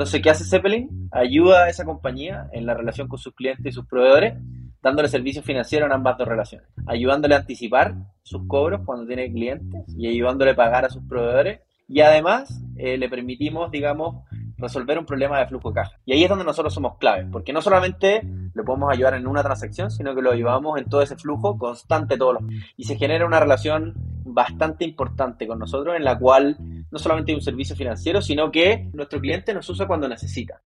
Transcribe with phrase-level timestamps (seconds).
[0.00, 1.10] Entonces, ¿qué hace Zeppelin?
[1.12, 4.34] Ayuda a esa compañía en la relación con sus clientes y sus proveedores,
[4.82, 9.84] dándole servicio financiero en ambas dos relaciones, ayudándole a anticipar sus cobros cuando tiene clientes
[9.98, 11.60] y ayudándole a pagar a sus proveedores.
[11.86, 14.24] Y además eh, le permitimos, digamos,
[14.60, 15.98] resolver un problema de flujo de caja.
[16.04, 18.22] Y ahí es donde nosotros somos claves, porque no solamente
[18.54, 22.16] le podemos ayudar en una transacción, sino que lo ayudamos en todo ese flujo constante
[22.16, 26.56] todos los Y se genera una relación bastante importante con nosotros en la cual
[26.90, 30.60] no solamente hay un servicio financiero, sino que nuestro cliente nos usa cuando necesita.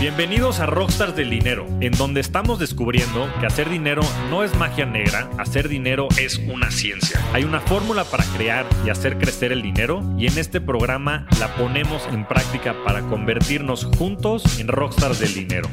[0.00, 4.86] Bienvenidos a Rockstars del Dinero, en donde estamos descubriendo que hacer dinero no es magia
[4.86, 7.20] negra, hacer dinero es una ciencia.
[7.32, 11.52] Hay una fórmula para crear y hacer crecer el dinero y en este programa la
[11.56, 15.68] ponemos en práctica para convertirnos juntos en Rockstars del Dinero.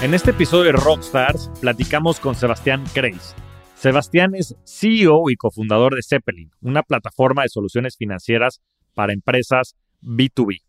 [0.00, 3.36] En este episodio de Rockstars platicamos con Sebastián Kreis.
[3.82, 8.62] Sebastián es CEO y cofundador de Zeppelin, una plataforma de soluciones financieras
[8.94, 10.60] para empresas B2B,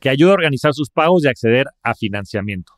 [0.00, 2.72] que ayuda a organizar sus pagos y acceder a financiamiento.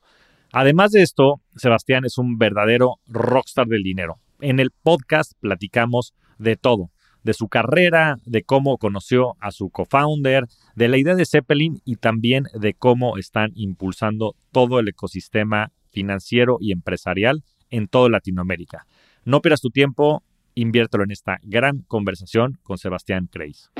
[0.52, 4.20] Además de esto, Sebastián es un verdadero rockstar del dinero.
[4.40, 6.90] En el podcast platicamos de todo,
[7.22, 10.44] de su carrera, de cómo conoció a su co-founder,
[10.74, 16.58] de la idea de Zeppelin y también de cómo están impulsando todo el ecosistema financiero
[16.60, 18.84] y empresarial en toda Latinoamérica.
[19.28, 20.22] No pierdas tu tiempo,
[20.54, 23.70] inviértelo en esta gran conversación con Sebastián Kreis.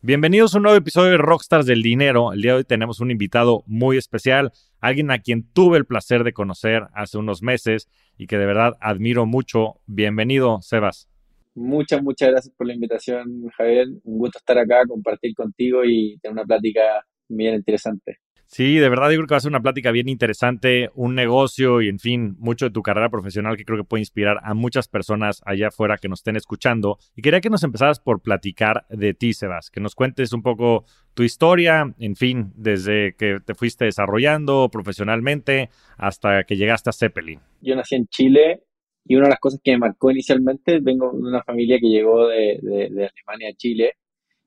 [0.00, 2.32] Bienvenidos a un nuevo episodio de Rockstars del Dinero.
[2.32, 6.22] El día de hoy tenemos un invitado muy especial, alguien a quien tuve el placer
[6.22, 9.80] de conocer hace unos meses y que de verdad admiro mucho.
[9.86, 11.08] Bienvenido, Sebas.
[11.56, 13.88] Muchas, muchas gracias por la invitación, Javier.
[14.04, 18.20] Un gusto estar acá, compartir contigo y tener una plática bien interesante.
[18.50, 21.82] Sí, de verdad yo creo que va a ser una plática bien interesante, un negocio
[21.82, 24.88] y en fin, mucho de tu carrera profesional que creo que puede inspirar a muchas
[24.88, 26.96] personas allá afuera que nos estén escuchando.
[27.14, 30.86] Y quería que nos empezaras por platicar de ti, Sebas, que nos cuentes un poco
[31.12, 37.40] tu historia, en fin, desde que te fuiste desarrollando profesionalmente hasta que llegaste a Zeppelin.
[37.60, 38.62] Yo nací en Chile
[39.04, 42.26] y una de las cosas que me marcó inicialmente, vengo de una familia que llegó
[42.28, 43.92] de, Alemania a Chile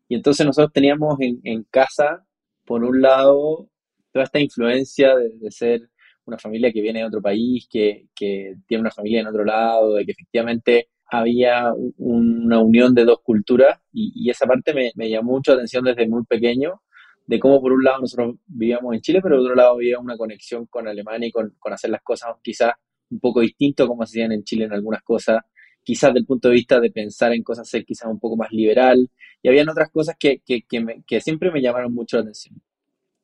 [0.07, 2.25] y entonces nosotros teníamos en, en casa,
[2.65, 3.67] por un lado,
[4.11, 5.89] toda esta influencia de, ser
[6.25, 10.05] una familia que viene de otro país, que, tiene una familia en otro lado, de
[10.05, 15.57] que efectivamente había una unión de dos culturas y, esa parte me, llamó mucho la
[15.57, 16.81] atención desde muy pequeño,
[17.27, 20.17] de cómo por un lado nosotros vivíamos en Chile, pero por otro lado había una
[20.17, 22.73] conexión con Alemania y con, hacer las cosas quizás
[23.09, 25.41] un poco distinto como se hacían en Chile en algunas cosas,
[25.83, 28.51] quizás desde el punto de vista de pensar en cosas ser quizás un poco más
[28.51, 29.09] liberal,
[29.41, 32.61] y habían otras cosas que, que siempre me llamaron mucho la atención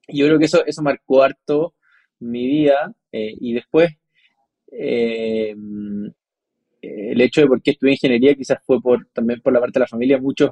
[0.07, 1.73] yo creo que eso, eso marcó harto
[2.19, 3.91] mi vida eh, y después
[4.72, 5.56] eh,
[6.81, 9.81] el hecho de por qué estudié ingeniería quizás fue por, también por la parte de
[9.81, 10.19] la familia.
[10.19, 10.51] Muchos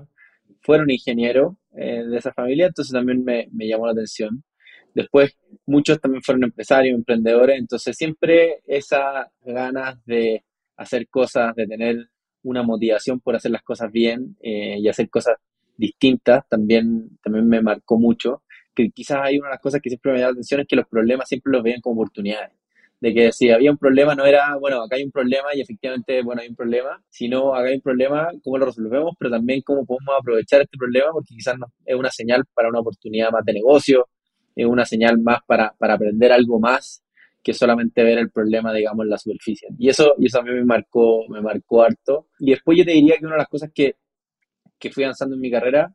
[0.61, 4.44] fueron ingenieros eh, de esa familia, entonces también me, me, llamó la atención.
[4.94, 10.44] Después muchos también fueron empresarios, emprendedores, entonces siempre esas ganas de
[10.77, 12.09] hacer cosas, de tener
[12.44, 15.38] una motivación por hacer las cosas bien y hacer cosas
[15.75, 18.44] distintas, también, también me marcó mucho
[18.75, 20.75] que quizás hay una de las cosas que siempre me da la atención es que
[20.75, 22.52] los problemas siempre los veían como oportunidades.
[23.00, 26.22] De que si había un problema no era, bueno, acá hay un problema y efectivamente,
[26.24, 29.86] bueno, hay un problema, sino acá hay un problema, cómo lo resolvemos, pero también cómo
[29.86, 31.56] podemos aprovechar este problema porque quizás
[31.86, 34.07] es una señal para una oportunidad más de negocio,
[34.56, 37.04] es una señal más para, para aprender algo más
[37.44, 39.69] que solamente ver el problema, digamos, en la superficie.
[39.78, 42.28] Y eso, y eso a mí me marcó, me marcó harto.
[42.39, 43.98] Y después yo te diría que una de las cosas que,
[44.80, 45.94] que fui avanzando en mi carrera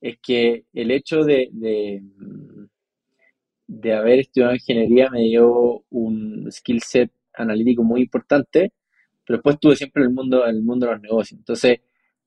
[0.00, 1.48] es que el hecho de,
[3.66, 8.72] de, haber estudiado ingeniería me dio un skill set analítico muy importante,
[9.26, 11.38] pero después estuve siempre el mundo, el mundo de los negocios.
[11.38, 11.80] Entonces,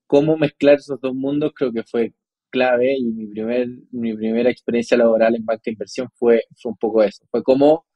[0.07, 2.13] cómo mezclar esos dos mundos creo que fue
[2.49, 6.77] clave y mi, primer, mi primera experiencia laboral en banca de inversión fue, fue un
[6.77, 7.25] poco eso.
[7.31, 7.87] Fue cómo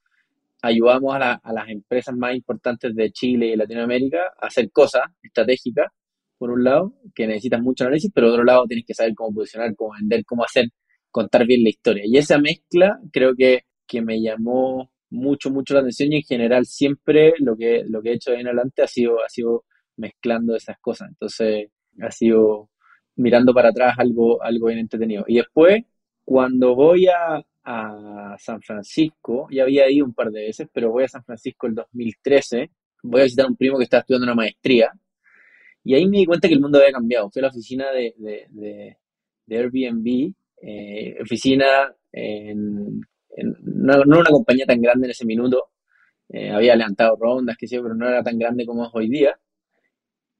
[0.61, 5.87] ayudamos a, a las empresas más importantes de Chile y Latinoamérica a hacer cosas estratégicas
[6.37, 9.33] por un lado, que necesitas mucho análisis, pero por otro lado tienes que saber cómo
[9.35, 10.69] posicionar, cómo vender, cómo hacer,
[11.11, 12.03] contar bien la historia.
[12.05, 16.65] Y esa mezcla creo que, que me llamó mucho, mucho la atención y en general
[16.65, 19.65] siempre lo que, lo que he hecho de en adelante ha sido, ha sido
[19.97, 21.09] mezclando esas cosas.
[21.09, 21.69] Entonces
[22.01, 22.69] ha sido
[23.15, 25.25] mirando para atrás algo, algo bien entretenido.
[25.27, 25.83] Y después,
[26.23, 31.03] cuando voy a, a San Francisco, ya había ido un par de veces, pero voy
[31.03, 32.69] a San Francisco el 2013,
[33.03, 34.91] voy a visitar a un primo que está estudiando una maestría,
[35.87, 37.29] y ahí me di cuenta que el mundo había cambiado.
[37.31, 38.97] Fui a la oficina de, de,
[39.45, 43.01] de, Airbnb, eh, oficina en,
[43.63, 45.71] no, no, una compañía tan grande en ese minuto,
[46.29, 49.39] eh, había levantado rondas, qué sé pero no era tan grande como es hoy día.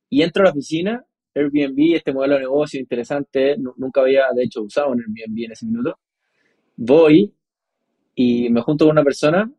[0.09, 4.61] Y entro a la oficina, Airbnb, este modelo de negocio interesante, nunca había de hecho
[4.63, 5.97] usado un Airbnb en ese minuto
[6.77, 7.33] voy
[8.15, 9.51] y me junto con una persona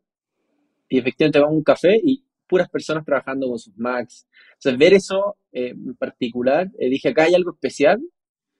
[0.88, 4.26] y efectivamente vamos a un café y puras personas trabajando con sus Macs.
[4.54, 8.00] Entonces, ver eso eh, en particular, eh, dije, acá hay algo especial.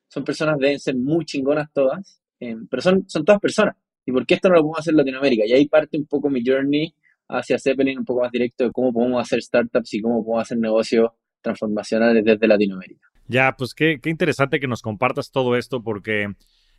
[0.09, 3.77] Son personas, deben ser muy chingonas todas, eh, pero son, son todas personas.
[4.07, 5.45] ¿Y por qué esto no lo podemos hacer en Latinoamérica?
[5.47, 6.95] Y ahí parte un poco mi journey
[7.29, 10.59] hacia Zeppelin, un poco más directo de cómo podemos hacer startups y cómo podemos hacer
[10.59, 11.11] negocios
[11.43, 13.07] transformacionales desde Latinoamérica.
[13.27, 16.29] Ya, pues qué, qué interesante que nos compartas todo esto porque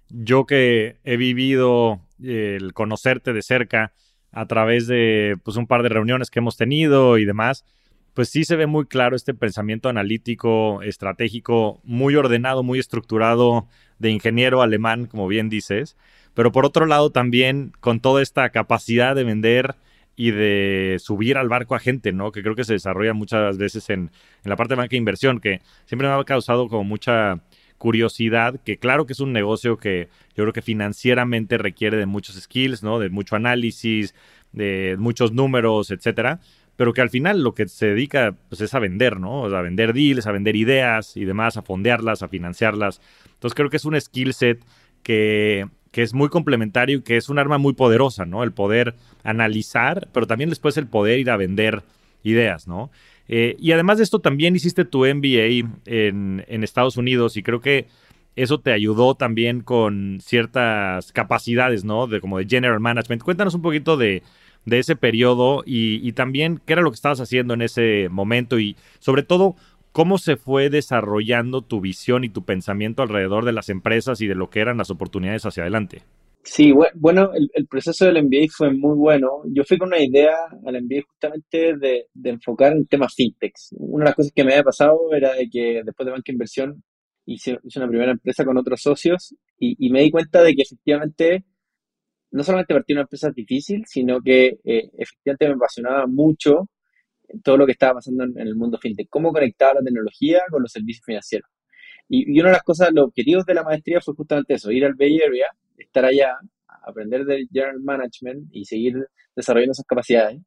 [0.09, 3.93] yo que he vivido el conocerte de cerca
[4.31, 7.65] a través de pues, un par de reuniones que hemos tenido y demás,
[8.13, 13.67] pues sí se ve muy claro este pensamiento analítico, estratégico, muy ordenado, muy estructurado
[13.97, 15.95] de ingeniero alemán, como bien dices,
[16.33, 19.75] pero por otro lado también con toda esta capacidad de vender
[20.15, 22.33] y de subir al barco a gente, ¿no?
[22.33, 24.11] Que creo que se desarrolla muchas veces en,
[24.43, 27.39] en la parte de banca de inversión, que siempre me ha causado como mucha
[27.79, 32.35] curiosidad, que claro que es un negocio que yo creo que financieramente requiere de muchos
[32.35, 32.99] skills, ¿no?
[32.99, 34.13] De mucho análisis,
[34.51, 36.39] de muchos números, etcétera,
[36.75, 39.45] pero que al final lo que se dedica pues, es a vender, ¿no?
[39.45, 43.01] a vender deals, a vender ideas y demás, a fondearlas, a financiarlas.
[43.33, 44.63] Entonces creo que es un skill set
[45.03, 48.43] que, que es muy complementario y que es un arma muy poderosa, ¿no?
[48.43, 51.83] El poder analizar, pero también después el poder ir a vender
[52.23, 52.91] ideas, ¿no?
[53.29, 57.87] Eh, y además de esto, también hiciste tu MBA en, Estados Unidos y creo que
[58.35, 62.07] eso te ayudó también con ciertas capacidades, ¿no?
[62.07, 63.21] De como de general management.
[63.21, 64.23] Cuéntanos un poquito de,
[64.65, 68.75] ese periodo y, y, también qué era lo que estabas haciendo en ese momento y
[68.99, 69.55] sobre todo
[69.91, 74.35] cómo se fue desarrollando tu visión y tu pensamiento alrededor de las empresas y de
[74.35, 76.03] lo que eran las oportunidades hacia adelante.
[76.51, 79.43] Sí, bueno, el, proceso del MBA fue muy bueno.
[79.53, 80.35] Yo fui con una idea
[80.65, 83.53] al MBA justamente de, enfocar en temas fintech.
[83.73, 86.83] Una de las cosas que me había pasado era de que después de banca inversión
[87.25, 91.45] hice, una primera empresa con otros socios y, me di cuenta de que efectivamente
[92.31, 96.69] no solamente partí una empresa difícil, sino que eh, efectivamente me apasionaba mucho
[97.43, 100.71] todo lo que estaba pasando en, el mundo fintech, cómo conectaba la tecnología con los
[100.71, 101.49] servicios financieros.
[102.09, 104.85] Y, y, una de las cosas, los objetivos de la maestría fue justamente eso, ir
[104.85, 105.47] al Bay Area
[105.79, 106.37] estar allá,
[106.83, 108.95] aprender del general management y seguir
[109.35, 110.41] desarrollando esas capacidades,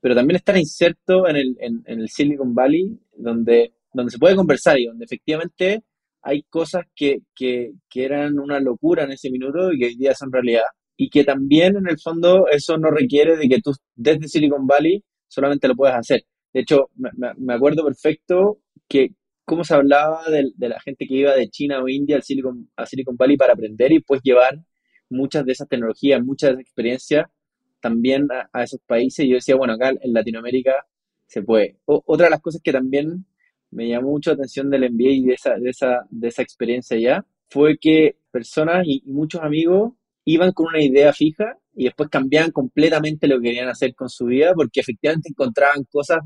[0.00, 4.78] pero también estar inserto en el, en, el Silicon Valley, donde, donde se puede conversar
[4.78, 5.82] y donde efectivamente
[6.22, 10.14] hay cosas que, que, que eran una locura en ese minuto y que hoy día
[10.14, 10.64] son realidad.
[10.96, 15.02] Y que también en el fondo eso no requiere de que tú desde Silicon Valley
[15.28, 16.24] solamente lo puedas hacer.
[16.52, 19.10] De hecho, me, me acuerdo perfecto que,
[19.44, 22.68] cómo se hablaba de, de, la gente que iba de China o India al Silicon,
[22.76, 24.58] a Silicon Valley para aprender y pues llevar
[25.08, 27.26] muchas de esas tecnologías, muchas de esas experiencias
[27.80, 29.24] también a, esos países.
[29.24, 30.86] Y yo decía, bueno, acá en Latinoamérica
[31.26, 31.78] se puede.
[31.86, 33.26] otra de las cosas que también
[33.70, 36.98] me llamó mucho la atención del MBA y de esa, de esa, de esa experiencia
[36.98, 39.92] ya fue que personas y, muchos amigos
[40.24, 44.26] iban con una idea fija y después cambiaban completamente lo que querían hacer con su
[44.26, 46.20] vida porque efectivamente encontraban cosas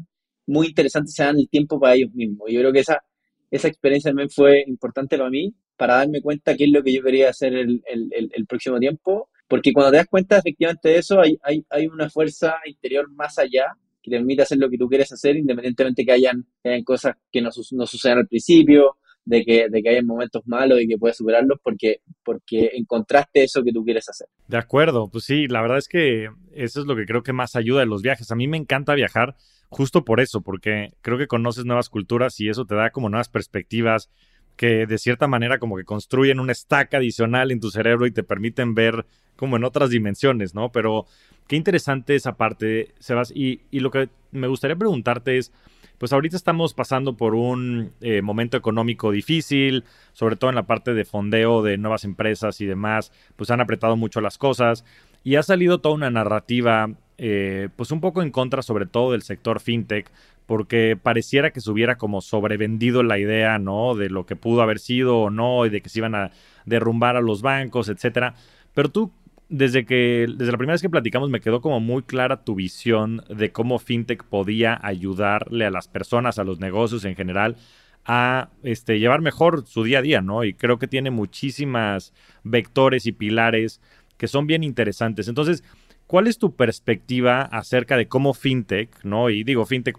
[0.46, 2.48] muy interesantes, se dan el tiempo para ellos mismos.
[2.48, 3.02] Y yo creo que esa,
[3.50, 7.02] esa experiencia también fue importante para mí para darme cuenta qué es lo que yo
[7.02, 11.38] quería hacer el, el, próximo tiempo, porque cuando te das cuenta efectivamente de eso, hay,
[11.42, 13.64] hay, hay, una fuerza interior más allá
[14.02, 16.46] que te permite hacer lo que tú quieres hacer, independientemente que hayan,
[16.84, 20.98] cosas que no, sucedan al principio, de que, de que hayan momentos malos y que
[20.98, 24.28] puedes superarlos porque, porque encontraste eso que tú quieres hacer.
[24.48, 27.56] De acuerdo, pues sí, la verdad es que eso es lo que creo que más
[27.56, 28.30] ayuda en los viajes.
[28.30, 29.34] A mí me encanta viajar
[29.70, 33.28] justo por eso, porque creo que conoces nuevas culturas y eso te da como nuevas
[33.28, 34.10] perspectivas,
[34.56, 38.22] que de cierta manera como que construyen un stack adicional en tu cerebro y te
[38.22, 40.70] permiten ver como en otras dimensiones, ¿no?
[40.70, 41.06] Pero
[41.46, 43.32] qué interesante esa parte, Sebas.
[43.34, 45.50] Y, y lo que me gustaría preguntarte es,
[45.96, 50.94] pues ahorita estamos pasando por un eh, momento económico difícil, sobre todo en la parte
[50.94, 54.84] de fondeo de nuevas empresas y demás, pues han apretado mucho las cosas
[55.24, 56.90] y ha salido toda una narrativa,
[57.22, 60.10] eh, pues un poco en contra sobre todo del sector fintech,
[60.46, 63.94] porque pareciera que se hubiera como sobrevendido la idea, ¿no?
[63.94, 66.30] De lo que pudo haber sido o no, y de que se iban a,
[66.64, 68.34] derrumbar a los bancos, etcétera.
[68.72, 69.12] Pero tú,
[69.50, 73.22] desde que, desde la primera vez que platicamos, me quedó como muy clara tu visión
[73.28, 77.56] de cómo FinTech podía ayudarle a las personas, a los negocios en general,
[78.06, 80.42] a este, llevar mejor su día a día, ¿no?
[80.44, 83.82] Y creo que tiene muchísimas vectores y pilares
[84.16, 85.28] que son bien interesantes.
[85.28, 85.64] Entonces,
[86.10, 89.30] ¿cuál es tu perspectiva acerca de cómo FinTech, ¿no?
[89.30, 89.96] Y digo, FinTech,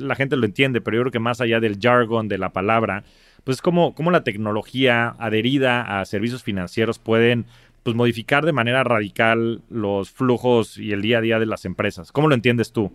[0.00, 3.04] la gente lo entiende, pero yo creo que más allá del jargon, de la palabra,
[3.44, 7.46] pues cómo, cómo la tecnología adherida a servicios financieros pueden
[7.84, 12.10] pues, modificar de manera radical los flujos y el día a día de las empresas.
[12.10, 12.90] ¿Cómo lo entiendes tú?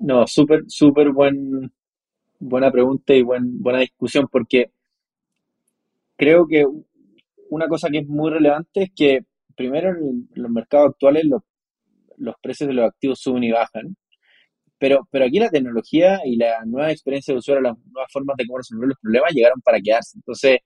[0.00, 1.70] No, súper, súper buen,
[2.38, 4.70] buena pregunta y buen, buena discusión, porque
[6.16, 6.64] creo que
[7.50, 11.42] una cosa que es muy relevante es que primero en los mercados actuales los,
[12.16, 13.96] los precios de los activos suben y bajan,
[14.78, 18.46] pero, pero aquí la tecnología y la nueva experiencia de usuario, las nuevas formas de
[18.46, 20.18] cómo resolver los problemas llegaron para quedarse.
[20.18, 20.58] Entonces,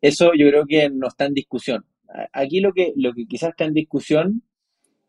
[0.00, 1.84] eso yo creo que no está en discusión.
[2.32, 4.42] Aquí lo que, lo que quizás está en discusión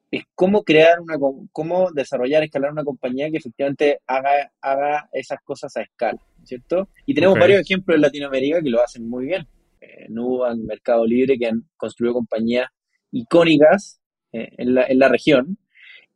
[0.09, 1.15] es cómo crear una,
[1.51, 6.89] cómo desarrollar, escalar una compañía que efectivamente haga, haga esas cosas a escala, ¿cierto?
[7.05, 9.47] Y tenemos varios ejemplos en Latinoamérica que lo hacen muy bien.
[9.81, 12.69] Eh, Nubank, Mercado Libre, que han construido compañías
[13.11, 13.99] icónicas
[14.31, 15.57] eh, en, la, en, la, región.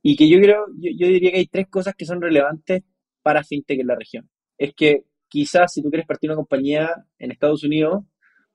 [0.02, 2.84] Y que yo creo, yo, yo, diría que hay tres cosas que son relevantes
[3.22, 4.30] para FinTech en la región.
[4.58, 8.04] Es que quizás si tú quieres partir una compañía en Estados Unidos,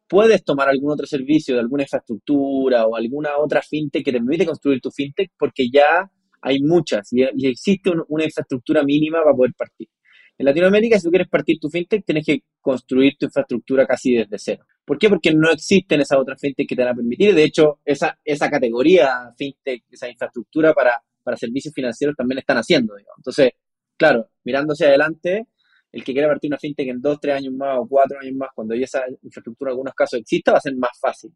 [0.08, 4.46] puedes tomar algún otro servicio de alguna infraestructura o alguna otra fintech que te permite
[4.46, 6.10] construir tu fintech porque ya
[6.42, 9.88] hay muchas y, existe una infraestructura mínima para poder partir.
[10.36, 14.36] En Latinoamérica, si tú quieres partir tu fintech, tienes que construir tu infraestructura casi desde
[14.38, 14.64] cero.
[14.84, 15.08] ¿Por qué?
[15.08, 17.34] Porque no existen esas otras fintech que te van a permitir.
[17.34, 22.95] De hecho, esa, esa categoría fintech, esa infraestructura para, para servicios financieros también están haciendo.
[23.16, 23.52] Entonces,
[23.97, 25.49] claro, mirando hacia adelante,
[25.90, 28.50] el que quiera partir una fintech en dos, tres años más o cuatro años más,
[28.54, 31.33] cuando ya esa infraestructura en algunos casos exista, va a ser más fácil.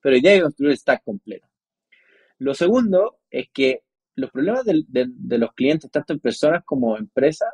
[0.00, 1.48] Pero día hay que construir el stack completo.
[2.38, 3.82] Lo segundo es que
[4.16, 7.48] los problemas de, de, los clientes, tanto en personas como empresas,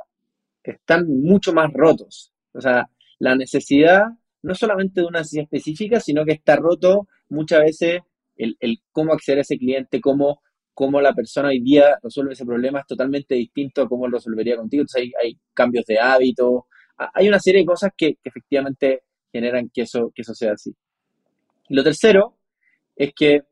[0.62, 2.32] están mucho más rotos.
[2.52, 4.04] O sea, la necesidad,
[4.42, 8.02] no solamente de una necesidad específica, sino que está roto muchas veces
[8.36, 10.42] el, el cómo acceder a ese cliente, cómo
[10.80, 14.56] cómo la persona hoy día resuelve ese problema es totalmente distinto a cómo lo resolvería
[14.56, 14.80] contigo.
[14.80, 20.10] Entonces hay, cambios de hábito, hay una serie de cosas que, efectivamente generan que eso,
[20.14, 20.74] que eso sea así.
[21.68, 22.38] Y lo tercero
[22.96, 23.42] es que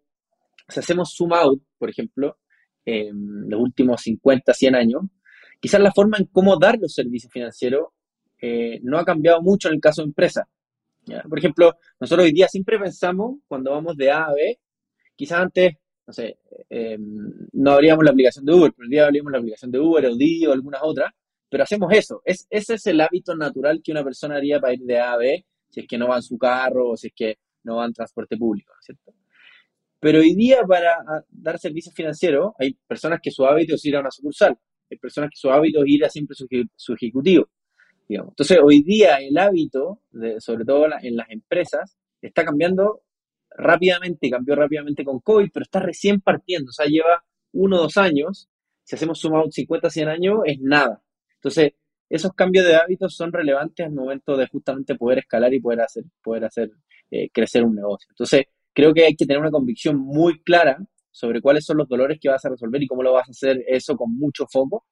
[0.70, 2.38] si hacemos zoom out, por ejemplo,
[2.87, 5.02] en los últimos 50, 100 años,
[5.61, 7.88] quizás la forma en cómo dar los servicios financieros
[8.40, 10.47] eh, no ha cambiado mucho en el caso de empresas.
[11.28, 14.58] Por ejemplo, nosotros hoy día siempre pensamos, cuando vamos de A a B,
[15.14, 15.75] quizás antes
[16.08, 16.38] no sé,
[16.70, 20.06] em, no abríamos la aplicación de Uber, pero el día abrimos la aplicación de Uber,
[20.06, 21.12] Audi o algunas otras,
[21.50, 22.22] pero hacemos eso.
[22.24, 25.16] Es, ese es el hábito natural que una persona haría para ir de A a
[25.18, 27.84] B, si es que no va en su carro o si es que no va
[27.84, 29.12] en transporte público, ¿no es cierto?
[30.00, 30.96] Pero hoy día para
[31.28, 34.56] dar servicios financieros hay personas que su hábito es ir a una sucursal,
[34.90, 37.50] hay personas que su hábito es ir a siempre su, su ejecutivo.
[38.08, 38.32] Digamos.
[38.32, 43.02] Entonces, hoy día el hábito, de, sobre todo en las empresas, está cambiando
[43.58, 47.96] rápidamente, cambió rápidamente con COVID, pero está recién partiendo, o sea, lleva uno o dos
[47.96, 48.48] años.
[48.84, 51.02] Si hacemos sumado 50, 100 años, es nada.
[51.34, 51.72] Entonces,
[52.08, 56.04] esos cambios de hábitos son relevantes al momento de justamente poder escalar y poder hacer,
[56.22, 56.70] poder hacer
[57.10, 58.06] eh, crecer un negocio.
[58.10, 60.78] Entonces, creo que hay que tener una convicción muy clara
[61.10, 63.62] sobre cuáles son los dolores que vas a resolver y cómo lo vas a hacer
[63.66, 64.86] eso con mucho foco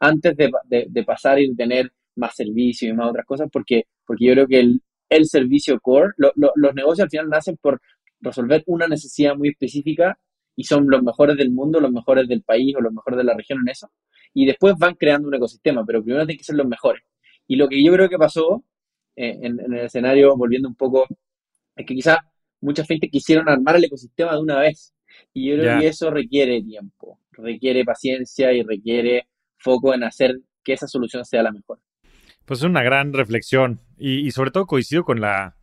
[0.00, 0.50] antes de,
[0.88, 4.60] de, pasar y tener más servicios y más otras cosas, porque, porque yo creo que
[4.60, 7.80] el, el servicio core, los negocios al final nacen por
[8.20, 10.18] resolver una necesidad muy específica
[10.56, 13.34] y son los mejores del mundo, los mejores del país o los mejores de la
[13.34, 13.90] región en eso.
[14.34, 17.02] Y después van creando un ecosistema, pero primero tienen que ser los mejores.
[17.46, 18.64] Y lo que yo creo que pasó
[19.16, 21.06] eh, en, el escenario, volviendo un poco,
[21.74, 22.18] es que quizás
[22.60, 24.94] mucha gente quisieron armar el ecosistema de una vez.
[25.32, 30.74] Y yo creo que eso requiere tiempo, requiere paciencia y requiere foco en hacer que
[30.74, 31.80] esa solución sea la mejor.
[32.44, 35.56] Pues es una gran reflexión y, y sobre todo coincido con la,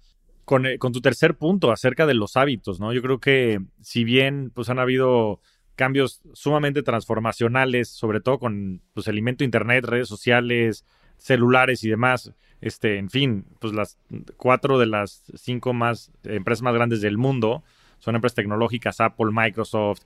[0.66, 2.94] eh, con, tu tercer punto acerca de los hábitos, ¿no?
[2.94, 5.42] Yo creo que si bien pues han habido
[5.76, 10.86] cambios sumamente transformacionales, sobre todo con pues, de internet, redes sociales,
[11.18, 13.98] celulares y demás, este, en fin, pues las
[14.38, 17.64] cuatro de las cinco más empresas más grandes del mundo
[18.00, 20.02] son empresas tecnológicas, Apple, Microsoft,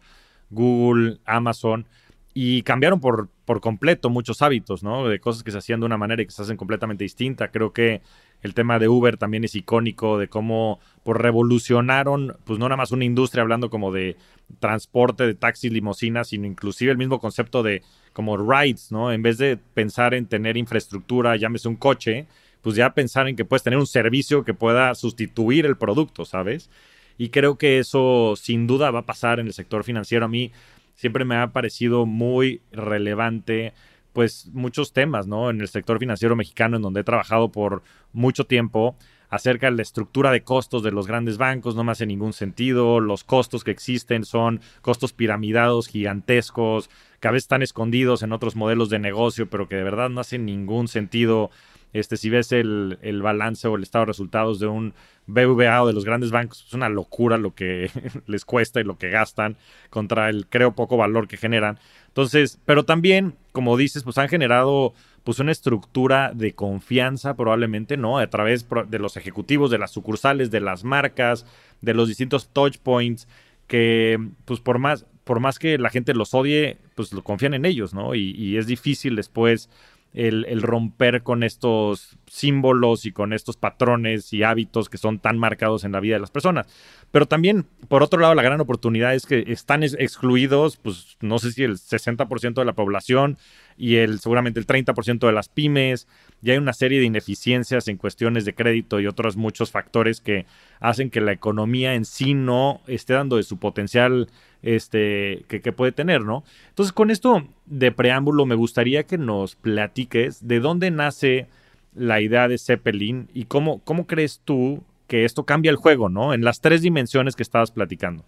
[0.49, 1.85] Google, Amazon,
[2.33, 5.07] y cambiaron por, por completo muchos hábitos, ¿no?
[5.07, 7.51] De cosas que se hacían de una manera y que se hacen completamente distinta.
[7.51, 8.01] Creo que
[8.41, 12.91] el tema de Uber también es icónico de cómo pues, revolucionaron, pues no nada más
[12.91, 14.17] una industria hablando como de
[14.59, 17.83] transporte de taxis, limusinas, sino inclusive el mismo concepto de
[18.13, 19.11] como rides, ¿no?
[19.11, 22.27] En vez de pensar en tener infraestructura, llámese un coche,
[22.61, 26.69] pues ya pensar en que puedes tener un servicio que pueda sustituir el producto, ¿sabes?
[27.17, 30.25] Y creo que eso sin duda va a pasar en el sector financiero.
[30.25, 30.51] A mí
[30.95, 33.73] siempre me ha parecido muy relevante
[34.13, 35.49] pues muchos temas, ¿no?
[35.49, 38.95] En el sector financiero mexicano, en donde he trabajado por mucho tiempo,
[39.31, 42.99] acerca de la estructura de costos de los grandes bancos, no me hace ningún sentido,
[42.99, 46.89] los costos que existen son costos piramidados gigantescos,
[47.21, 50.19] que a veces están escondidos en otros modelos de negocio, pero que de verdad no
[50.19, 51.49] hacen ningún sentido.
[51.93, 54.93] Este, si ves el, el balance o el estado de resultados de un
[55.27, 57.89] BVA o de los grandes bancos, es una locura lo que
[58.27, 59.57] les cuesta y lo que gastan
[59.89, 61.79] contra el creo poco valor que generan.
[62.07, 64.93] Entonces, pero también, como dices, pues han generado
[65.23, 68.17] pues una estructura de confianza probablemente, ¿no?
[68.17, 71.45] A través de los ejecutivos, de las sucursales, de las marcas,
[71.81, 73.27] de los distintos touch points,
[73.67, 77.65] que pues por más, por más que la gente los odie, pues lo confían en
[77.65, 78.15] ellos, ¿no?
[78.15, 79.69] Y es difícil después
[80.13, 85.83] el, romper con estos símbolos y con estos patrones y hábitos que son tan marcados
[85.83, 86.67] en la vida de las personas.
[87.11, 91.51] Pero también, por otro lado, la gran oportunidad es que están excluidos, pues no sé
[91.51, 93.37] si el 60% de la población
[93.81, 96.07] y el seguramente el 30% de las pymes.
[96.43, 100.45] Y hay una serie de ineficiencias en cuestiones de crédito y otros muchos factores que
[100.79, 104.29] hacen que la economía en sí no esté dando de su potencial
[104.61, 106.43] este, que, puede tener, ¿no?
[106.69, 111.47] Entonces, con esto de preámbulo, me gustaría que nos platiques de dónde nace
[111.95, 116.35] la idea de Zeppelin y cómo, cómo crees tú que esto cambia el juego, ¿no?
[116.35, 118.25] En las tres dimensiones que estabas platicando.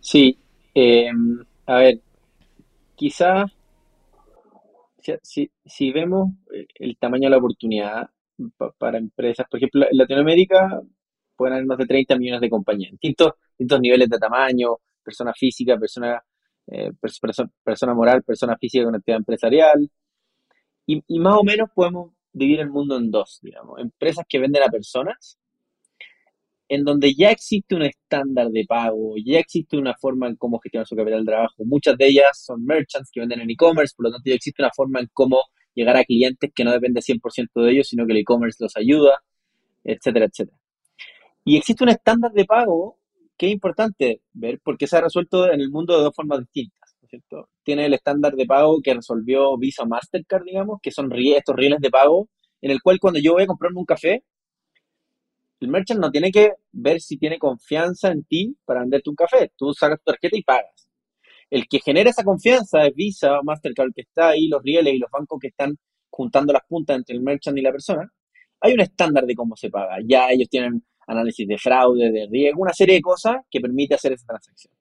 [0.00, 0.38] Sí,
[0.74, 2.00] em, a ver,
[2.94, 3.50] quizás
[5.22, 6.30] si, si, vemos
[6.76, 8.08] el tamaño de la oportunidad
[8.78, 10.80] para empresas, por ejemplo, en Latinoamérica
[11.36, 15.76] pueden haber más de 30 millones de compañías, distintos, distintos niveles de tamaño, persona física,
[15.76, 16.22] persona,
[16.68, 16.92] eh,
[17.62, 19.90] persona moral, persona física con actividad empresarial.
[20.86, 23.80] Y, y, más o menos podemos dividir el mundo en dos, digamos.
[23.80, 25.38] Empresas que venden a personas,
[26.74, 30.86] en donde ya existe un estándar de pago, ya existe una forma en cómo gestionar
[30.86, 31.64] su capital de trabajo.
[31.64, 34.70] Muchas de ellas son merchants que venden en e-commerce, por lo tanto ya existe una
[34.74, 35.38] forma en cómo
[35.74, 39.22] llegar a clientes que no depende 100% de ellos, sino que el e-commerce los ayuda,
[39.84, 40.58] etcétera, etcétera.
[41.44, 42.98] Y existe un estándar de pago
[43.36, 46.96] que es importante ver porque se ha resuelto en el mundo de dos formas distintas,
[47.00, 47.48] ¿no es cierto?
[47.62, 51.90] Tiene el estándar de pago que resolvió Visa Mastercard, digamos, que son estos rieles de
[51.90, 52.28] pago,
[52.60, 54.24] en el cual cuando yo voy a comprarme un café,
[55.60, 59.52] el merchant no tiene que ver si tiene confianza en ti para venderte un café.
[59.56, 60.88] Tú sacas tu tarjeta y pagas.
[61.50, 65.10] El que genera esa confianza es Visa, Mastercard, que está ahí, los rieles y los
[65.10, 65.76] bancos que están
[66.10, 68.10] juntando las puntas entre el merchant y la persona.
[68.60, 69.98] Hay un estándar de cómo se paga.
[70.04, 74.12] Ya ellos tienen análisis de fraude, de riesgo, una serie de cosas que permite hacer
[74.12, 74.72] esa transacción.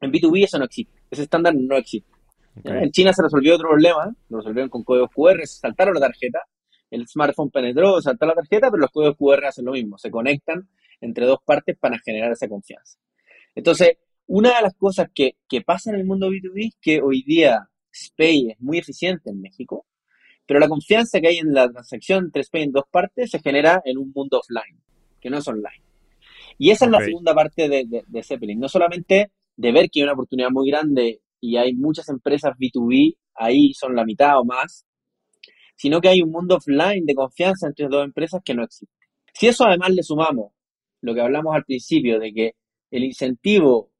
[0.00, 2.10] En B2B eso no existe, ese estándar no existe.
[2.64, 6.40] En China se resolvió otro problema, lo resolvieron con códigos QR, se saltaron la tarjeta,
[6.94, 10.68] el smartphone penetró, saltó la tarjeta, pero los códigos QR hacen lo mismo, se conectan
[11.00, 12.98] entre dos partes para generar esa confianza.
[13.54, 17.22] Entonces, una de las cosas que, que pasa en el mundo B2B es que hoy
[17.22, 19.86] día SPAY es muy eficiente en México,
[20.46, 23.82] pero la confianza que hay en la transacción entre SPAY en dos partes se genera
[23.84, 24.80] en un mundo offline
[25.20, 25.82] que no es online.
[26.58, 30.04] Y esa es la segunda parte de, de, Zeppelin, no solamente de ver que hay
[30.04, 34.86] una oportunidad muy grande y hay muchas empresas B2B, ahí son la mitad o más,
[35.76, 38.94] sino que hay un mundo offline de confianza entre dos empresas que no existe.
[39.32, 40.52] Si eso además le sumamos
[41.00, 42.54] lo que hablamos al principio de que
[42.90, 43.90] el incentivo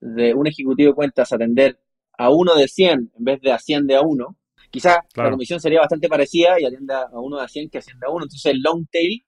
[0.00, 1.80] de un ejecutivo de cuentas atender
[2.16, 4.36] a uno de 100 en vez de a 100 de a uno,
[4.70, 7.82] quizás la comisión sería bastante parecida y atienda a uno de a 100 que a
[7.82, 9.24] 100 de a uno, entonces el long tail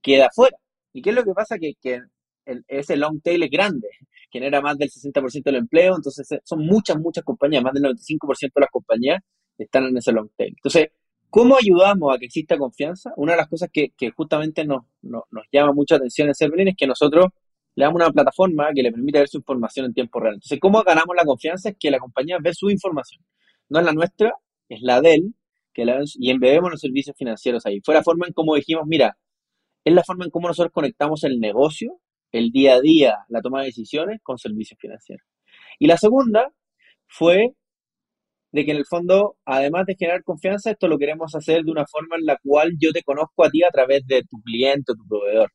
[0.00, 0.56] queda fuera.
[0.92, 1.58] ¿Y qué es lo que pasa?
[1.58, 2.00] Que, que
[2.68, 3.88] ese long tail es grande,
[4.30, 8.52] genera más del 60% del empleo, entonces eh, son muchas, muchas compañías, más del 95%
[8.54, 9.22] de las compañías
[9.58, 10.54] están en ese long tail.
[10.56, 10.88] Entonces,
[11.34, 13.12] ¿cómo ayudamos a que exista confianza?
[13.16, 14.84] Una de las cosas que, justamente nos,
[15.50, 17.26] llama mucha atención en Serverlin es que nosotros
[17.74, 20.34] le damos una plataforma que le permite ver su información en tiempo real.
[20.34, 21.70] Entonces, ¿cómo ganamos la confianza?
[21.70, 23.20] Es que la compañía ve su información.
[23.68, 24.32] No es la nuestra,
[24.68, 25.34] es la de él,
[25.72, 27.80] que la, y embebemos los servicios financieros ahí.
[27.84, 29.18] Fue la forma en cómo dijimos, mira,
[29.84, 31.98] es la forma en cómo nosotros conectamos el negocio,
[32.30, 35.26] el día a día, la toma de decisiones con servicios financieros.
[35.80, 36.52] Y la segunda
[37.08, 37.56] fue
[38.54, 41.84] de que en el fondo, además de generar confianza, esto lo queremos hacer de una
[41.86, 44.94] forma en la cual yo te conozco a ti a través de tu cliente o
[44.94, 45.50] tu proveedor.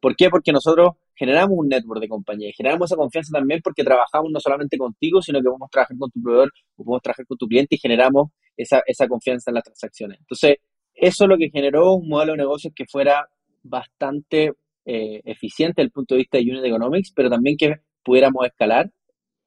[0.00, 0.28] ¿Por qué?
[0.28, 4.38] Porque nosotros generamos un network de compañía y generamos esa confianza también porque trabajamos no
[4.38, 7.76] solamente contigo, sino que podemos trabajar con tu proveedor o podemos trabajar con tu cliente
[7.76, 10.18] y generamos esa, esa confianza en las transacciones.
[10.20, 10.56] Entonces,
[10.92, 13.26] eso lo que generó un modelo de negocios que fuera
[13.62, 14.52] bastante
[14.84, 18.90] eh, eficiente desde el punto de vista de Unit Economics, pero también que pudiéramos escalar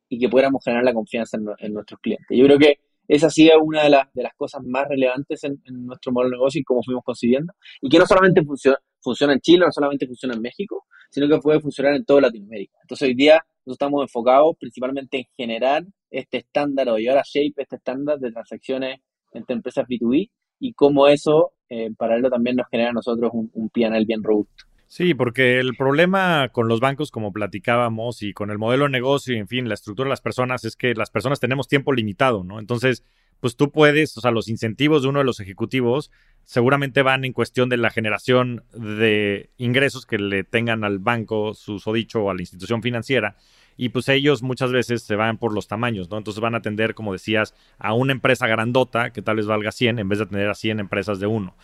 [0.09, 2.27] y que pudiéramos generar la confianza en, nuestros clientes.
[2.29, 5.61] Yo creo que esa ha sido una de, las, de las cosas más relevantes en,
[5.65, 7.53] nuestro modelo de negocio y cómo fuimos consiguiendo.
[7.81, 11.37] Y que no solamente funciona, funciona en Chile, no solamente funciona en México, sino que
[11.39, 12.77] puede funcionar en toda Latinoamérica.
[12.81, 17.53] Entonces hoy día nosotros estamos enfocados principalmente en generar este estándar o llevar a Shape
[17.57, 18.99] este estándar de transacciones
[19.33, 23.49] entre empresas B2B y cómo eso eh, en paralelo también nos genera a nosotros un,
[23.53, 24.65] un PNL bien robusto.
[24.89, 29.35] Sí, porque el problema con los bancos, como platicábamos, y con el modelo de negocio,
[29.35, 32.45] y en fin, la estructura de las personas, es que las personas tenemos tiempo limitado,
[32.45, 32.57] ¿no?
[32.57, 33.03] Entonces,
[33.41, 36.09] pues tú puedes, o sea, los incentivos de uno de los ejecutivos
[36.45, 42.23] seguramente van en cuestión de la generación de ingresos que le tengan al banco, susodicho,
[42.23, 43.35] o a la institución financiera.
[43.75, 46.17] Y pues ellos muchas veces se van por los tamaños, ¿no?
[46.17, 49.99] Entonces van a atender, como decías, a una empresa grandota que tal vez valga 100
[49.99, 51.55] en vez de atender a 100 empresas de uno.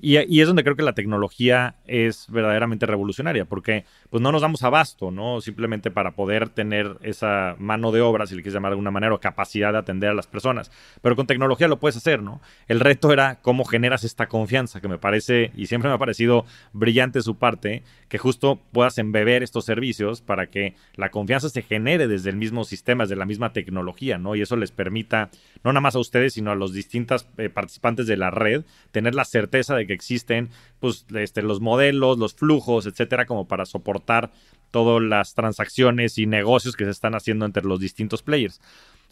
[0.00, 4.64] Y, es donde creo que la tecnología es verdaderamente revolucionaria, porque pues no nos damos
[4.64, 5.40] abasto, ¿no?
[5.40, 9.14] Simplemente para poder tener esa mano de obra, si le quieres llamar de alguna manera,
[9.14, 10.72] o capacidad de atender a las personas.
[11.02, 12.40] Pero con tecnología lo puedes hacer, ¿no?
[12.66, 16.46] El reto era cómo generas esta confianza, que me parece, y siempre me ha parecido
[16.72, 22.08] brillante su parte, que justo puedas embeber estos servicios para que la confianza se genere
[22.08, 24.34] desde el mismo sistema, desde la misma tecnología, ¿no?
[24.34, 25.30] Y eso les permita,
[25.62, 29.14] no nada más a ustedes, sino a los distintos eh, participantes de la red, tener
[29.14, 34.30] la certeza de que existen pues, este, los modelos, los flujos, etcétera, como para soportar
[34.70, 38.60] todas las transacciones y negocios que se están haciendo entre los distintos players.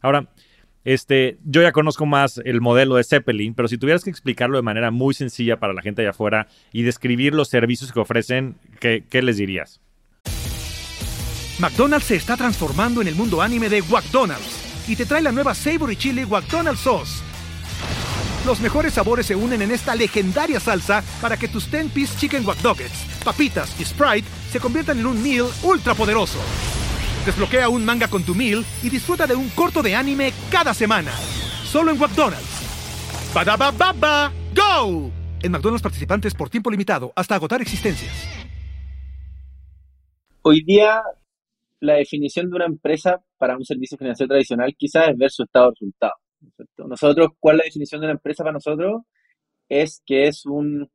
[0.01, 0.29] Ahora,
[0.85, 4.63] este, yo ya conozco más el modelo de Zeppelin, pero si tuvieras que explicarlo de
[4.63, 9.05] manera muy sencilla para la gente allá afuera y describir los servicios que ofrecen, ¿qué,
[9.09, 9.81] qué les dirías?
[11.59, 15.55] McDonald's se está transformando en el mundo anime de McDonald's y te trae la nueva
[15.55, 17.30] Savory Chili McDonald's Sauce
[18.47, 22.59] los mejores sabores se unen en esta legendaria salsa para que tus 10-piece chicken wack
[23.25, 26.39] papitas y Sprite se conviertan en un meal ultra poderoso.
[27.27, 31.13] Desbloquea un manga con tu meal y disfruta de un corto de anime cada semana.
[31.65, 33.33] Solo en McDonald's.
[33.35, 35.11] ba baba go!
[35.43, 38.13] En McDonald's participantes por tiempo limitado hasta agotar existencias.
[40.43, 41.03] Hoy día
[41.81, 45.67] la definición de una empresa para un servicio financiero tradicional quizás es ver su estado
[45.67, 46.13] de resultado.
[46.79, 49.03] Nosotros, ¿cuál es la definición de una empresa para nosotros?
[49.69, 50.89] Es que es un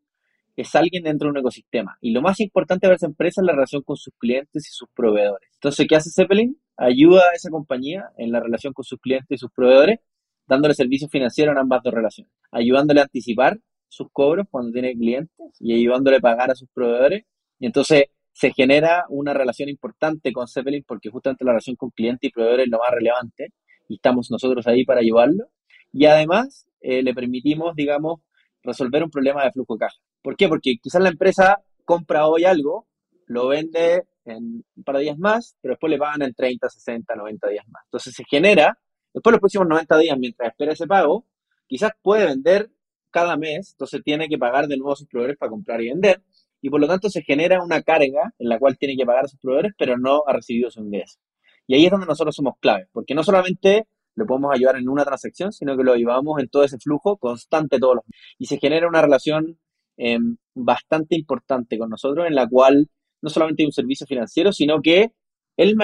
[0.55, 1.97] es alguien dentro de un ecosistema.
[2.01, 4.87] Y lo más importante para esa empresa es la relación con sus clientes y sus
[4.95, 5.49] proveedores.
[5.55, 6.57] Entonces, ¿qué hace Zeppelin?
[6.77, 9.99] Ayuda a esa compañía en la relación con sus clientes y sus proveedores,
[10.47, 15.47] dándole servicios financieros en ambas dos relaciones, ayudándole a anticipar sus cobros cuando tiene clientes
[15.59, 17.25] y ayudándole a pagar a sus proveedores.
[17.59, 22.27] Y entonces se genera una relación importante con Zeppelin porque justamente la relación con cliente
[22.27, 23.53] y proveedor es lo más relevante
[23.87, 25.45] y estamos nosotros ahí para ayudarlo.
[25.91, 28.21] Y además eh, le permitimos, digamos,
[28.63, 29.97] resolver un problema de flujo de caja.
[30.21, 30.47] ¿Por qué?
[30.47, 32.87] Porque quizás la empresa compra hoy algo,
[33.27, 37.15] lo vende en un par de días más, pero después le pagan en 30, 60,
[37.15, 37.83] 90 días más.
[37.85, 38.77] Entonces se genera,
[39.13, 41.25] después de los próximos 90 días, mientras espera ese pago,
[41.67, 42.71] quizás puede vender
[43.11, 46.21] cada mes, entonces tiene que pagar de nuevo a sus proveedores para comprar y vender,
[46.61, 49.27] y por lo tanto se genera una carga en la cual tiene que pagar a
[49.27, 51.19] sus proveedores, pero no ha recibido su ingreso.
[51.67, 55.03] Y ahí es donde nosotros somos claves, porque no solamente le podemos ayudar en una
[55.03, 58.35] transacción, sino que lo ayudamos en todo ese flujo constante todos los meses.
[58.37, 59.59] Y se genera una relación
[59.97, 62.89] em, bastante importante con nosotros, en la cual
[63.21, 65.11] no solamente hay un servicio financiero, sino que
[65.57, 65.75] él,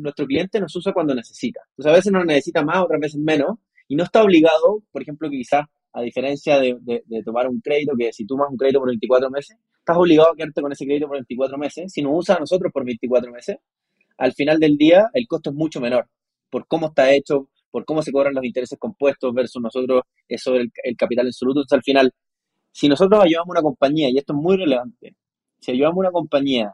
[0.00, 1.60] nuestro cliente nos usa cuando necesita.
[1.70, 5.28] Entonces, a veces nos necesita más, otras veces menos, y no está obligado, por ejemplo,
[5.30, 6.76] que quizás, a diferencia de,
[7.24, 10.62] tomar un crédito, que si tomas un crédito por 24 meses, estás obligado a quedarte
[10.62, 11.92] con ese crédito por 24 meses.
[11.92, 13.56] Si nos usa a nosotros por 24 meses,
[14.18, 16.08] al final del día el costo es mucho menor
[16.54, 20.02] por cómo está hecho, por cómo se cobran los intereses compuestos versus nosotros
[20.36, 21.62] sobre el, capital absoluto.
[21.62, 22.12] Entonces, al final,
[22.70, 25.16] si nosotros ayudamos a una compañía, y esto es muy relevante,
[25.58, 26.72] si ayudamos a una compañía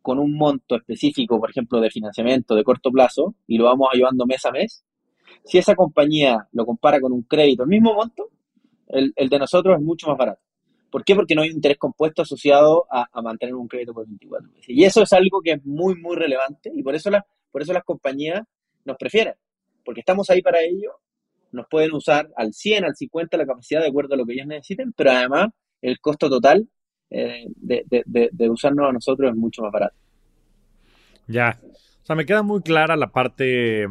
[0.00, 4.26] con un monto específico, por ejemplo, de financiamiento de corto plazo, y lo vamos ayudando
[4.26, 4.84] mes a mes,
[5.44, 8.28] si esa compañía lo compara con un crédito, el mismo monto,
[8.86, 10.43] el, el de nosotros es mucho más barato.
[10.94, 11.16] ¿Por qué?
[11.16, 14.68] Porque no hay un interés compuesto asociado a, mantener un crédito por 24 meses.
[14.68, 17.10] Y eso es algo que es muy, muy relevante y por eso,
[17.50, 18.42] por eso las compañías
[18.84, 19.34] nos prefieren,
[19.84, 20.92] porque estamos ahí para ello,
[21.50, 24.46] nos pueden usar al 100, al 50 la capacidad de acuerdo a lo que ellos
[24.46, 25.48] necesiten, pero además
[25.82, 26.68] el costo total
[27.10, 29.96] eh, de, usarnos a nosotros es mucho más barato.
[31.26, 31.58] Ya,
[32.04, 33.88] o sea, me queda muy clara la parte,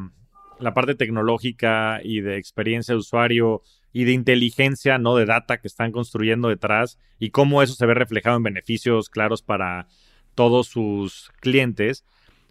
[0.57, 3.61] la parte tecnológica y de experiencia de usuario
[3.93, 5.15] y de inteligencia, ¿no?
[5.15, 9.43] De data que están construyendo detrás y cómo eso se ve reflejado en beneficios claros
[9.43, 9.87] para
[10.33, 12.03] todos sus clientes.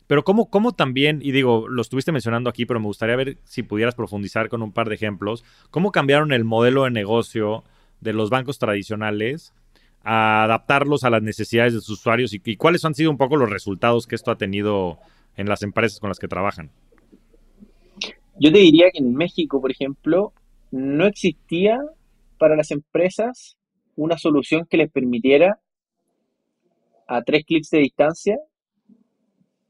[0.07, 3.63] Pero cómo, cómo también, y digo, lo estuviste mencionando aquí, pero me gustaría ver si
[3.63, 7.65] pudieras profundizar con un par de ejemplos, cómo cambiaron el modelo de negocio
[8.01, 9.53] de los bancos tradicionales
[10.05, 13.37] a adaptarlos a las necesidades de sus usuarios y, y cuáles han sido un poco
[13.37, 14.99] los resultados que esto ha tenido
[15.37, 16.71] en las empresas con las que trabajan.
[18.39, 20.33] Yo te diría que en México, por ejemplo,
[20.73, 21.79] no existía
[22.39, 23.57] para las empresas
[23.95, 25.61] una solución que les permitiera
[27.07, 28.39] a tres clics de distancia,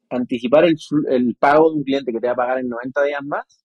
[0.08, 0.76] anticipar el,
[1.10, 3.64] el pago de un cliente que te va a pagar en 90 días más,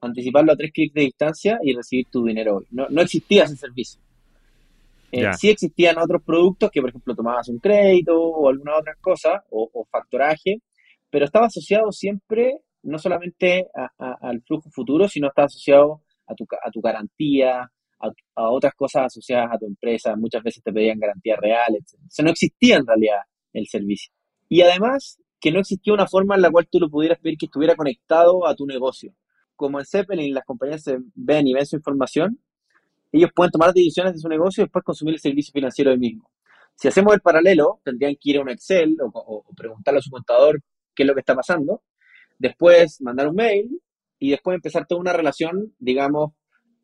[0.00, 2.66] anticiparlo a tres clics de distancia y recibir tu dinero hoy.
[2.70, 4.00] No, no existía ese servicio.
[5.10, 9.42] Eh, sí existían otros productos que, por ejemplo, tomabas un crédito o alguna otra cosa,
[9.50, 10.60] o, factoraje,
[11.10, 13.66] pero estaba asociado siempre no solamente
[13.98, 19.50] al flujo futuro, sino estaba asociado a tu, a tu garantía, a, otras cosas asociadas
[19.52, 20.14] a tu empresa.
[20.16, 21.94] Muchas veces te pedían garantías reales.
[21.94, 23.20] O sea, no existía en realidad
[23.52, 24.12] el servicio.
[24.48, 27.46] Y además, que no existía una forma en la cual tú lo pudieras pedir que
[27.46, 29.14] estuviera conectado a tu negocio.
[29.56, 32.38] Como en Zeppelin las compañías se ven y ven su información,
[33.12, 36.30] ellos pueden tomar decisiones de su negocio y después consumir el servicio financiero del mismo.
[36.74, 40.62] Si hacemos el paralelo, tendrían que ir a un Excel o, preguntarle a su contador
[40.94, 41.82] qué es lo que está pasando,
[42.38, 43.80] después mandar un mail
[44.18, 46.32] y después empezar toda una relación, digamos,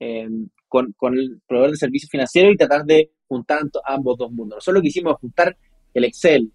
[0.00, 0.28] eh,
[0.68, 4.56] con, el proveedor de servicio financiero y tratar de juntar ambos dos mundos.
[4.56, 5.56] Nosotros lo que hicimos es juntar
[5.92, 6.52] el Excel,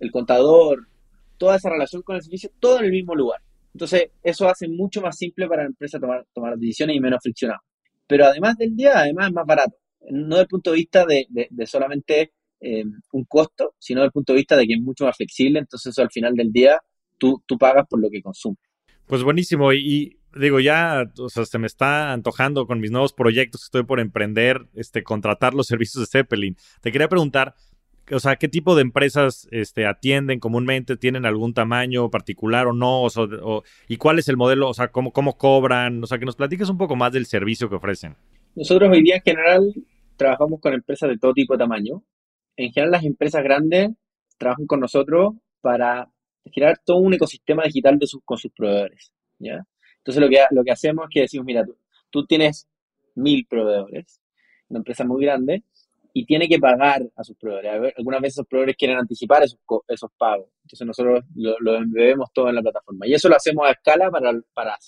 [0.00, 0.88] el contador,
[1.36, 3.40] toda esa relación con el servicio, todo en el mismo lugar.
[3.74, 7.60] Entonces, eso hace mucho más simple para la empresa tomar, tomar decisiones y menos friccionado
[8.06, 9.76] pero además del día, además es más barato.
[10.10, 14.32] No desde el punto de vista de, solamente eh, un costo, sino desde el punto
[14.32, 16.78] de vista de que es mucho más flexible, entonces eso al final del día
[17.18, 18.60] tú, tú pagas por lo que consumes.
[19.06, 23.62] Pues buenísimo, y, digo, ya, o sea, se me está antojando con mis nuevos proyectos
[23.62, 26.56] que estoy por emprender, este, contratar los servicios de Zeppelin.
[26.80, 27.54] Te quería preguntar,
[28.12, 30.96] o sea, ¿qué tipo de empresas este, atienden comúnmente?
[30.96, 33.02] ¿Tienen algún tamaño particular o no?
[33.02, 34.68] O, ¿Y cuál es el modelo?
[34.68, 36.02] O sea, ¿cómo, ¿cómo cobran?
[36.02, 38.16] O sea, que nos platiques un poco más del servicio que ofrecen.
[38.54, 39.74] Nosotros hoy día en general
[40.16, 42.02] trabajamos con empresas de todo tipo de tamaño.
[42.56, 43.90] En general las empresas grandes
[44.38, 46.08] trabajan con nosotros para
[46.52, 49.12] generar todo un ecosistema digital de sus, con sus proveedores.
[49.38, 49.64] ¿ya?
[50.06, 51.66] Entonces lo que, lo que hacemos es que decimos, mira,
[52.10, 52.68] tú, tienes
[53.16, 54.20] mil proveedores,
[54.68, 55.64] una empresa muy grande,
[56.12, 57.92] y tiene que pagar a sus proveedores.
[57.98, 60.46] Algunas veces esos proveedores quieren anticipar esos, esos pagos.
[60.62, 63.04] Entonces nosotros lo, lo embebemos todo en la plataforma.
[63.08, 64.78] Y eso lo hacemos a escala para, para,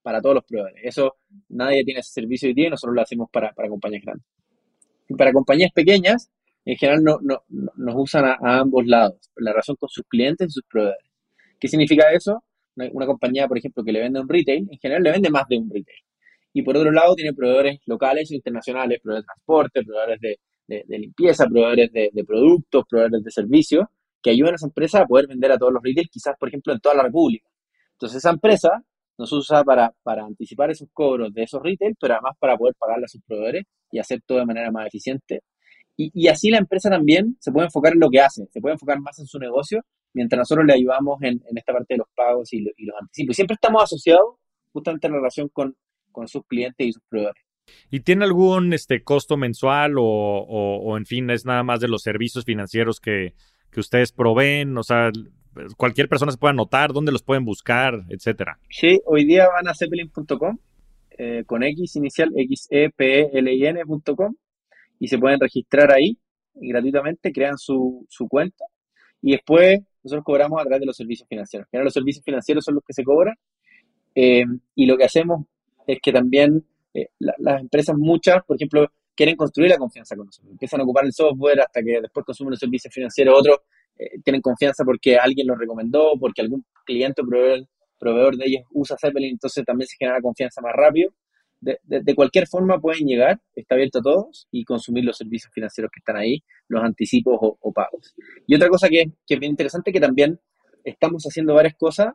[0.00, 0.80] para todos los proveedores.
[0.84, 1.16] Eso
[1.48, 4.26] nadie tiene ese servicio hoy día y nosotros lo hacemos para, para compañías grandes.
[5.08, 6.30] Y para compañías pequeñas,
[6.64, 10.52] en general no, no, nos usan a, ambos lados, la relación con sus clientes y
[10.52, 11.10] sus proveedores.
[11.58, 12.44] ¿Qué significa eso?
[12.76, 15.58] Una, compañía, por ejemplo, que le vende un retail, en general le vende más de
[15.58, 15.98] un retail.
[16.54, 20.38] Y por otro lado, tiene proveedores locales e internacionales, proveedores de transporte, proveedores de,
[20.86, 23.86] de, limpieza, proveedores de, productos, proveedores de servicios,
[24.22, 26.72] que ayudan a esa empresa a poder vender a todos los retail, quizás, por ejemplo,
[26.72, 27.48] en toda la República.
[27.92, 28.82] Entonces, esa empresa
[29.18, 33.04] nos usa para, para anticipar esos cobros de esos retail, pero además para poder pagarle
[33.04, 35.42] a sus proveedores y hacer todo de manera más eficiente.
[35.96, 38.74] Y, y, así la empresa también se puede enfocar en lo que hace, se puede
[38.74, 39.82] enfocar más en su negocio,
[40.14, 43.36] mientras nosotros le ayudamos en, en esta parte de los pagos y, y, los anticipos.
[43.36, 44.36] Siempre estamos asociados
[44.72, 45.76] justamente en relación con,
[46.10, 47.42] con sus clientes y sus proveedores.
[47.90, 52.02] ¿Y tiene algún este, costo mensual o, o, en fin, es nada más de los
[52.02, 53.34] servicios financieros que,
[53.70, 54.76] que ustedes proveen?
[54.76, 55.10] O sea,
[55.76, 58.58] cualquier persona se puede anotar, dónde los pueden buscar, etcétera.
[58.68, 60.58] Sí, hoy día van a zeppelin.com
[61.18, 64.34] eh, con X inicial, x e p e l i n.com
[64.98, 66.18] y se pueden registrar ahí
[66.54, 68.64] gratuitamente, crean su, su cuenta
[69.20, 71.68] y después nosotros cobramos a través de los servicios financieros.
[71.72, 73.34] los servicios financieros son los que se cobran
[74.14, 75.46] eh, y lo que hacemos
[75.86, 80.52] es que también eh, las empresas muchas, por ejemplo, quieren construir la confianza con nosotros.
[80.52, 83.38] Empiezan a ocupar el software hasta que después consumen los servicios financieros.
[83.38, 83.58] Otros
[83.98, 87.24] eh, tienen confianza porque alguien los recomendó, porque algún cliente o
[87.98, 91.12] proveedor, de ellos usa Zeppelin, entonces también se genera confianza más rápido.
[91.62, 95.92] De, de, cualquier forma pueden llegar, está abierto a todos y consumir los servicios financieros
[95.92, 98.16] que están ahí, los anticipos o, pagos.
[98.48, 100.40] Y otra cosa que, que, es bien interesante que también
[100.82, 102.14] estamos haciendo varias cosas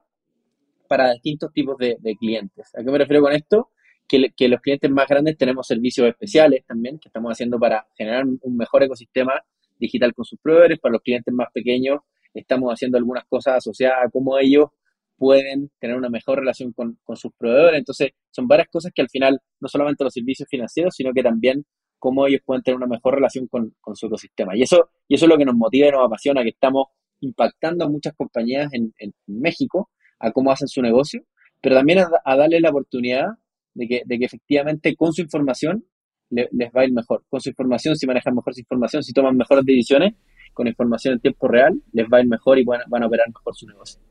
[0.89, 2.75] para distintos tipos de, clientes.
[2.75, 3.71] ¿A qué me refiero con esto?
[4.05, 8.57] que, los clientes más grandes tenemos servicios especiales también que estamos haciendo para generar un
[8.57, 9.41] mejor ecosistema
[9.79, 10.79] digital con sus proveedores.
[10.79, 12.01] Para los clientes más pequeños
[12.33, 14.69] estamos haciendo algunas cosas asociadas a cómo ellos
[15.17, 17.79] pueden tener una mejor relación con, sus proveedores.
[17.79, 21.65] Entonces, son varias cosas que al final, no solamente los servicios financieros, sino que también
[21.99, 24.55] cómo ellos pueden tener una mejor relación con, su ecosistema.
[24.55, 26.87] Y eso, y eso es lo que nos motiva y nos apasiona, que estamos
[27.21, 28.93] impactando a muchas compañías en,
[29.25, 31.21] México a cómo hacen su negocio,
[31.61, 33.25] pero también a darle la oportunidad
[33.73, 35.83] de que, de que efectivamente con su información
[36.29, 37.23] les va a ir mejor.
[37.29, 40.13] Con su información, si manejan mejor su información, si toman mejores decisiones,
[40.53, 43.27] con información en tiempo real, les va a ir mejor y van, van a operar
[43.27, 44.01] mejor su negocio.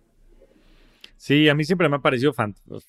[1.26, 2.32] Sí, a mí siempre me ha parecido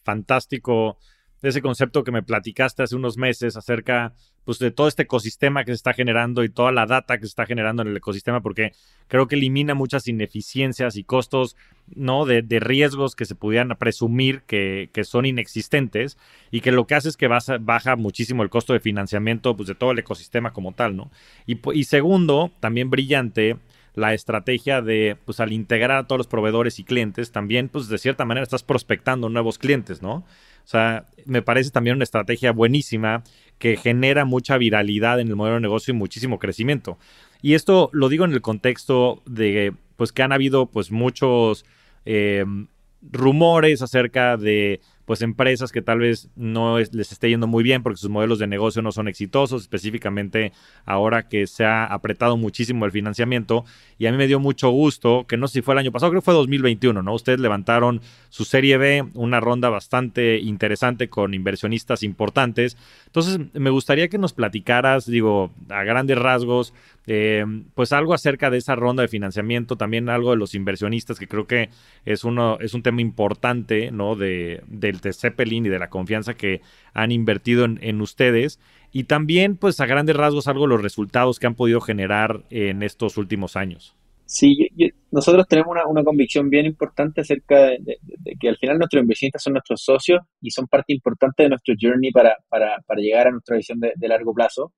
[0.03, 0.99] fantástico
[1.41, 4.13] ese concepto que me platicaste hace unos meses acerca
[4.45, 7.29] pues, de todo este ecosistema que se está generando y toda la data que se
[7.29, 8.73] está generando en el ecosistema, porque
[9.07, 11.55] creo que elimina muchas ineficiencias y costos,
[11.87, 12.27] ¿no?
[12.27, 16.19] De, riesgos que se pudieran presumir que, son inexistentes
[16.51, 19.73] y que lo que hace es que baja, muchísimo el costo de financiamiento pues, de
[19.73, 21.09] todo el ecosistema como tal, ¿no?
[21.47, 23.57] Y, y segundo, también brillante,
[23.97, 27.97] la estrategia de, pues al integrar a todos los proveedores y clientes, también, pues de
[27.97, 30.17] cierta manera estás prospectando nuevos clientes, ¿no?
[30.17, 33.23] O sea, me parece también una estrategia buenísima
[33.57, 36.99] que genera mucha viralidad en el modelo de negocio y muchísimo crecimiento.
[37.41, 41.65] Y esto lo digo en el contexto de, pues que han habido, pues muchos
[42.05, 42.45] eh,
[43.01, 47.95] rumores acerca de pues empresas que tal vez no les esté yendo muy bien porque
[47.95, 50.51] sus modelos de negocio no son exitosos, específicamente
[50.85, 53.63] ahora que se ha apretado muchísimo el financiamiento.
[53.97, 56.11] Y a mí me dio mucho gusto, que no sé si fue el año pasado,
[56.11, 57.13] creo que fue 2021, ¿no?
[57.13, 62.75] Ustedes levantaron su serie B, una ronda bastante interesante con inversionistas importantes.
[63.05, 66.73] Entonces, me gustaría que nos platicaras, digo, a grandes rasgos,
[67.09, 71.27] eh, pues algo acerca de esa ronda de financiamiento, también algo de los inversionistas, que
[71.29, 71.69] creo que
[72.03, 74.17] es, uno, es un tema importante, ¿no?
[74.17, 74.61] De,
[75.01, 76.61] de Zeppelin y de la confianza que
[76.93, 78.59] han invertido en, ustedes.
[78.91, 83.17] Y también, pues a grandes rasgos, algo los resultados que han podido generar en estos
[83.17, 83.95] últimos años.
[84.25, 84.67] Sí,
[85.09, 87.97] nosotros tenemos una, convicción bien importante acerca de,
[88.37, 92.11] que al final nuestros inversionistas son nuestros socios y son parte importante de nuestro journey
[92.11, 94.73] para, para, para llegar a nuestra visión de, largo plazo.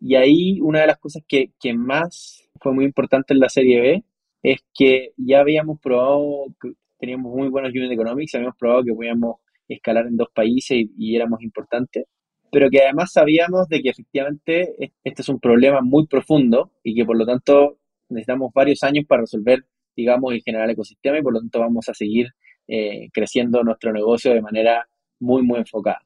[0.00, 3.80] Y ahí una de las cosas que, que, más fue muy importante en la serie
[3.80, 4.04] B
[4.42, 9.36] es que ya habíamos probado, que teníamos muy buenos unit economics, habíamos probado que podíamos
[9.68, 12.06] escalar en dos países y, éramos importantes,
[12.50, 17.04] pero que además sabíamos de que efectivamente este es un problema muy profundo y que
[17.04, 17.78] por lo tanto
[18.08, 21.88] necesitamos varios años para resolver, digamos, y generar el ecosistema y por lo tanto vamos
[21.88, 22.28] a seguir
[22.66, 24.88] eh, creciendo nuestro negocio de manera
[25.20, 26.00] muy, muy enfocada.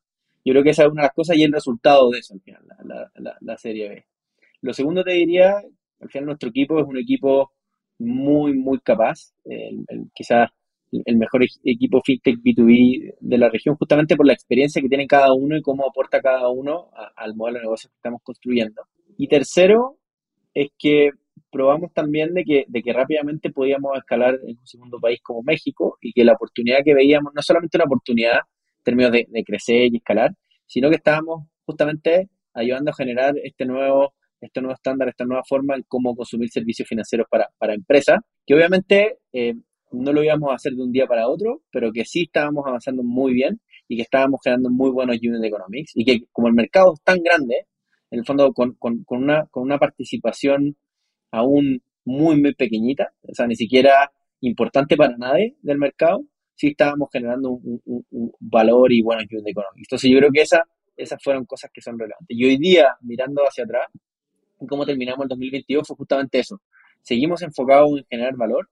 [0.44, 2.40] Yo creo que esa es una de las cosas y el resultado de eso, al
[2.40, 2.62] final,
[3.40, 4.06] la, serie B.
[4.62, 5.62] Lo segundo te diría,
[6.00, 7.52] al final nuestro equipo es un equipo
[7.98, 9.32] muy, muy capaz.
[10.12, 10.50] quizás
[11.04, 15.32] el mejor equipo fintech B2B de la región, justamente por la experiencia que tiene cada
[15.32, 18.82] uno y cómo aporta cada uno al modelo de negocio que estamos construyendo.
[19.16, 19.98] Y tercero,
[20.54, 21.10] es que
[21.50, 25.98] probamos también de que, de que rápidamente podíamos escalar en un segundo país como México
[26.00, 29.96] y que la oportunidad que veíamos, no solamente una oportunidad en términos de, crecer y
[29.96, 30.32] escalar,
[30.66, 35.74] sino que estábamos justamente ayudando a generar este nuevo, este nuevo estándar, esta nueva forma
[35.76, 39.54] en cómo consumir servicios financieros para, para empresas, que obviamente eh,
[39.92, 43.02] no lo íbamos a hacer de un día para otro, pero que sí estábamos avanzando
[43.02, 46.94] muy bien y que estábamos generando muy buenos unit economics y que como el mercado
[46.94, 47.66] es tan grande,
[48.10, 48.76] en el fondo con,
[49.08, 50.76] una, con una participación
[51.30, 56.24] aún muy, muy pequeñita, o sea, ni siquiera importante para nadie del mercado,
[56.54, 59.86] sí estábamos generando un, valor y buenos unit economics.
[59.86, 60.64] Entonces yo creo que esa,
[60.96, 62.36] esas fueron cosas que son relevantes.
[62.36, 63.86] Y hoy día, mirando hacia atrás,
[64.68, 66.60] cómo terminamos el 2022 fue justamente eso.
[67.02, 68.68] Seguimos enfocados en generar valor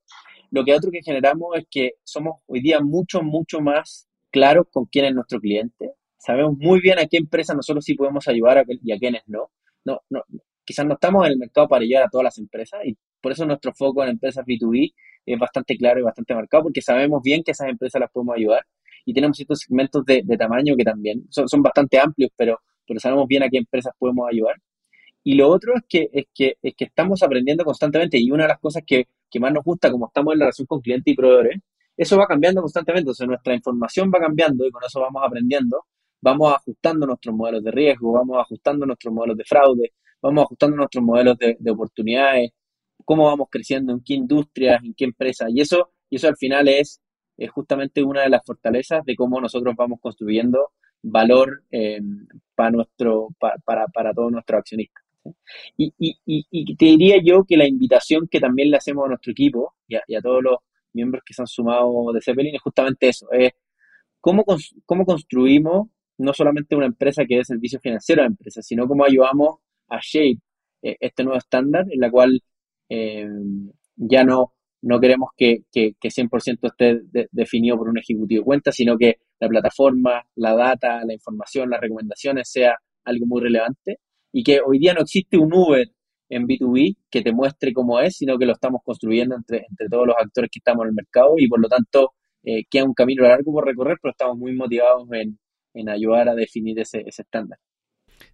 [0.51, 4.87] lo que otro que generamos es que somos hoy día mucho, mucho más claros con
[4.87, 5.93] quién es nuestro cliente.
[6.19, 9.51] Sabemos muy bien a qué empresa nosotros sí podemos ayudar y a quiénes no.
[9.85, 10.23] No, no.
[10.65, 13.47] Quizás no estamos en el mercado para ayudar a todas las empresas y por eso
[13.47, 14.93] nuestro foco en empresas B2B
[15.27, 18.65] es bastante claro y bastante marcado porque sabemos bien que esas empresas las podemos ayudar
[19.05, 23.27] y tenemos ciertos segmentos de, tamaño que también son, son bastante amplios, pero, pero sabemos
[23.27, 24.57] bien a qué empresas podemos ayudar.
[25.22, 28.48] Y lo otro es que, es que, es que estamos aprendiendo constantemente y una de
[28.50, 31.16] las cosas que, que más nos gusta, como estamos en la relación con clientes y
[31.16, 31.61] proveedores,
[31.96, 33.11] eso va cambiando constantemente.
[33.11, 35.85] O sea, nuestra información va cambiando y con eso vamos aprendiendo,
[36.22, 41.04] vamos ajustando nuestros modelos de riesgo, vamos ajustando nuestros modelos de fraude, vamos ajustando nuestros
[41.04, 42.52] modelos de, oportunidades,
[43.04, 45.50] cómo vamos creciendo, en qué industrias, en qué empresas.
[45.54, 47.00] Y eso, y eso al final es,
[47.37, 52.00] es justamente una de las fortalezas de cómo nosotros vamos construyendo valor eh,
[52.54, 55.10] para, nuestro, para, para todos nuestros accionistas.
[55.76, 59.74] Y, y, te diría yo que la invitación que también le hacemos a nuestro equipo
[59.88, 60.56] y a, todos los
[60.92, 63.52] miembros que se han sumado de Zeppelin es justamente eso, es
[64.20, 64.44] cómo,
[64.87, 69.04] cómo construimos no solamente una empresa que dé servicio financiero a la empresa, sino cómo
[69.04, 69.56] ayudamos
[69.88, 70.38] a shape
[70.83, 72.42] eh, este nuevo estándar en la cual
[72.88, 73.28] eh,
[73.96, 78.96] ya no, no queremos que, que, 100% esté definido por un ejecutivo de cuenta, sino
[78.98, 83.98] que la plataforma, la data, la información, las recomendaciones sea algo muy relevante
[84.33, 85.88] y que hoy día no existe un Uber
[86.29, 90.07] en B2B que te muestre cómo es, sino que lo estamos construyendo entre, entre todos
[90.07, 92.13] los actores que estamos en el mercado y por lo tanto
[92.44, 95.38] eh, queda un camino largo por recorrer, pero estamos muy motivados en,
[95.88, 97.59] ayudar a definir ese, estándar.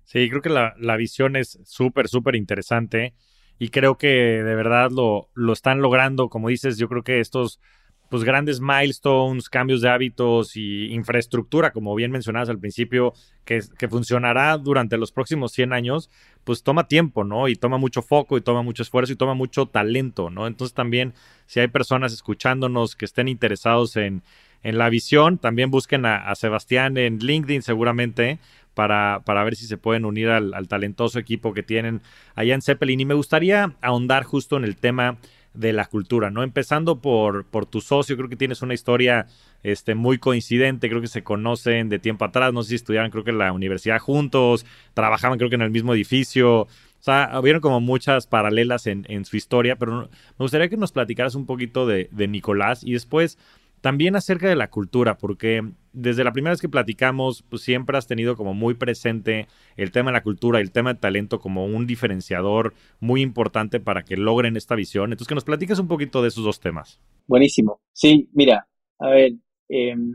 [0.04, 3.14] Sí, creo que la, la visión es súper, súper interesante
[3.58, 6.28] y creo que de verdad lo, lo están logrando.
[6.28, 7.60] Como dices, yo creo que estos
[8.08, 14.56] pues grandes milestones, cambios de hábitos y infraestructura, como bien mencionabas al principio, que, funcionará
[14.58, 16.10] durante los próximos 100 años,
[16.44, 17.48] pues toma tiempo, ¿no?
[17.48, 20.46] Y toma mucho foco y toma mucho esfuerzo y toma mucho talento, ¿no?
[20.46, 21.14] Entonces también,
[21.46, 24.22] si hay personas escuchándonos que estén interesados en,
[24.62, 28.38] en la visión, también busquen a, Sebastián en LinkedIn seguramente
[28.74, 32.02] para, para, ver si se pueden unir al, al talentoso equipo que tienen
[32.34, 33.00] allá en Zeppelin.
[33.00, 35.18] Y me gustaría ahondar justo en el tema
[35.56, 36.42] de la cultura, ¿no?
[36.42, 39.26] Empezando por, por tu socio, creo que tienes una historia
[39.62, 43.24] este, muy coincidente, creo que se conocen de tiempo atrás, no sé si estudiaban creo
[43.24, 46.68] que en la universidad juntos, trabajaban creo que en el mismo edificio, o
[47.00, 51.34] sea, hubieron como muchas paralelas en, en su historia, pero me gustaría que nos platicaras
[51.34, 53.38] un poquito de, de Nicolás y después
[53.86, 55.62] también acerca de la cultura, porque
[55.92, 60.10] desde la primera vez que platicamos, pues siempre has tenido como muy presente el tema
[60.10, 64.16] de la cultura y el tema de talento como un diferenciador muy importante para que
[64.16, 65.12] logren esta visión.
[65.12, 67.00] Entonces, que nos platiques un poquito de esos dos temas.
[67.28, 67.80] Buenísimo.
[67.92, 68.66] Sí, mira,
[68.98, 69.34] a ver,
[69.68, 70.14] em,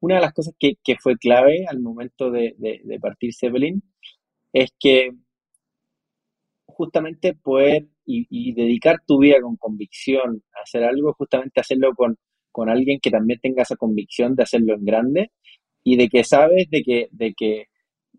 [0.00, 2.56] una de las cosas que, fue clave al momento de,
[3.00, 3.84] partir Zeppelin
[4.52, 5.12] es que
[6.66, 12.18] justamente poder y, y, dedicar tu vida con convicción a hacer algo, justamente hacerlo con,
[12.52, 15.32] con alguien que también tenga esa convicción de hacerlo en grande
[15.82, 17.66] y de que sabes de que, de que,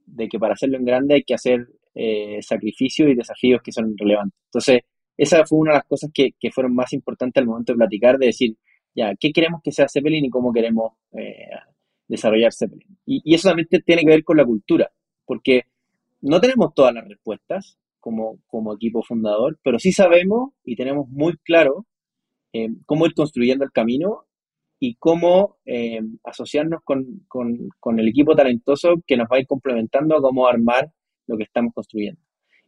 [0.05, 3.95] de que para hacerlo en grande hay que hacer eh, sacrificios y desafíos que son
[3.97, 4.37] relevantes.
[4.47, 4.81] Entonces,
[5.17, 8.27] esa fue una de las cosas que, fueron más importantes al momento de platicar, de
[8.27, 8.57] decir,
[8.95, 11.49] ya, ¿qué queremos que sea Zeppelin y cómo queremos eh,
[12.07, 12.97] desarrollar Zeppelin?
[13.05, 14.91] Y, y, eso también tiene que ver con la cultura,
[15.25, 15.63] porque
[16.21, 21.37] no tenemos todas las respuestas como, como equipo fundador, pero sí sabemos y tenemos muy
[21.37, 21.85] claro
[22.53, 24.25] eh, cómo ir construyendo el camino
[24.79, 27.21] y cómo eh, asociarnos con,
[27.97, 30.91] el equipo talentoso que nos va a ir complementando a cómo armar
[31.25, 32.21] lo que estamos construyendo.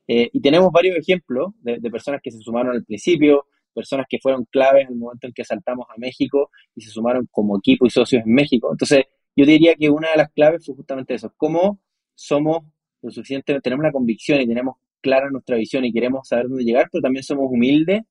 [0.07, 4.45] Eh, y tenemos varios ejemplos de, personas que se sumaron al principio, personas que fueron
[4.45, 7.89] claves en el momento en que saltamos a México y se sumaron como equipo y
[7.89, 8.69] socios en México.
[8.71, 9.03] Entonces,
[9.35, 11.81] yo diría que una de las claves fue justamente eso, cómo
[12.15, 12.59] somos
[13.01, 16.87] lo suficiente, tenemos la convicción y tenemos clara nuestra visión y queremos saber dónde llegar,
[16.91, 18.03] pero también somos humildes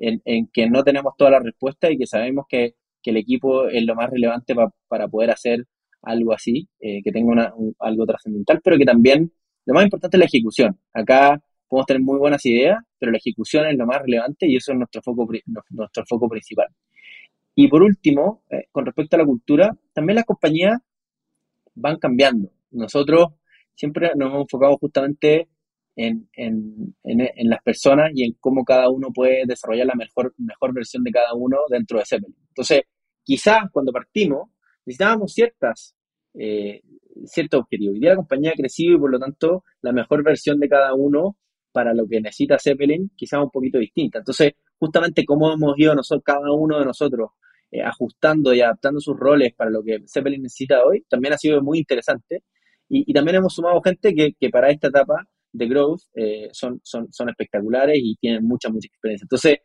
[0.00, 3.94] en, que no tenemos todas las respuestas y que sabemos que, el equipo es lo
[3.94, 4.54] más relevante
[4.86, 5.66] para poder hacer
[6.02, 9.32] algo así, eh, que tenga algo trascendental, pero que también
[9.64, 10.78] lo más importante es la ejecución.
[10.92, 14.72] Acá podemos tener muy buenas ideas, pero la ejecución es lo más relevante y eso
[14.72, 15.28] es nuestro foco,
[15.70, 16.68] nuestro foco principal.
[17.54, 20.78] Y por último, eh, con respecto a la cultura, también las compañías
[21.74, 22.50] van cambiando.
[22.70, 23.28] Nosotros
[23.74, 25.48] siempre nos hemos enfocado justamente
[25.96, 30.72] en, en, en, las personas y en cómo cada uno puede desarrollar la mejor, mejor
[30.72, 32.36] versión de cada uno dentro de Zeppelin.
[32.48, 32.82] Entonces,
[33.22, 34.50] quizás cuando partimos
[34.86, 35.94] necesitábamos ciertas,
[36.34, 36.80] eh,
[37.26, 37.96] ciertos objetivos.
[37.96, 41.36] Y la compañía ha crecido y por lo tanto la mejor versión de cada uno
[41.72, 44.18] para lo que necesita Zeppelin quizás un poquito distinta.
[44.18, 47.30] Entonces, justamente cómo hemos ido nosotros, cada uno de nosotros
[47.70, 51.62] eh, ajustando y adaptando sus roles para lo que Zeppelin necesita hoy, también ha sido
[51.62, 52.42] muy interesante.
[52.88, 56.80] Y, y también hemos sumado gente que, que para esta etapa de growth eh, son,
[56.82, 59.24] son, son espectaculares y tienen mucha, mucha experiencia.
[59.24, 59.58] Entonces,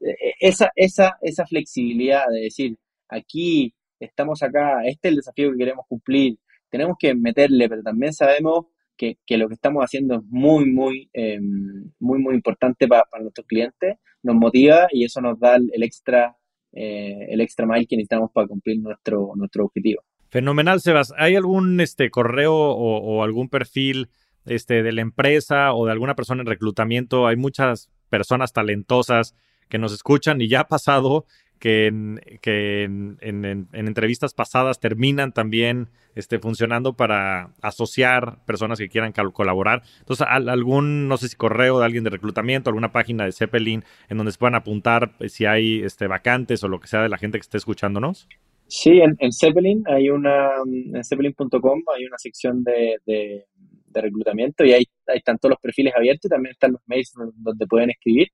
[0.00, 2.76] eh, esa, esa, esa flexibilidad de decir,
[3.08, 6.38] aquí estamos acá, este es el desafío que queremos cumplir,
[6.70, 8.66] tenemos que meterle, pero también sabemos
[8.96, 13.96] que, lo que estamos haciendo es muy, muy, em, muy, muy importante para, nuestros clientes,
[14.22, 16.36] nos motiva y eso nos da el, extra,
[16.72, 20.02] eh, el extra mile que necesitamos para cumplir nuestro, nuestro objetivo.
[20.28, 21.12] Fenomenal, Sebas.
[21.16, 24.10] ¿Hay algún este, correo o algún perfil
[24.46, 27.26] este, de la empresa o de alguna persona en reclutamiento.
[27.26, 29.34] Hay muchas personas talentosas
[29.68, 31.26] que nos escuchan y ya ha pasado
[31.60, 39.82] que en, entrevistas pasadas terminan también este, funcionando para asociar personas que quieran colaborar.
[40.00, 44.16] Entonces, algún, no sé si correo de alguien de reclutamiento, alguna página de Zeppelin en
[44.16, 47.18] donde se puedan apuntar eh, si hay este, vacantes o lo que sea de la
[47.18, 48.26] gente que esté escuchándonos.
[48.66, 53.44] Sí, en, Zeppelin hay una, en zeppelin.com hay una sección de
[53.92, 57.90] reclutamiento y ahí, están todos los perfiles abiertos y también están los mails donde pueden
[57.90, 58.28] escribir.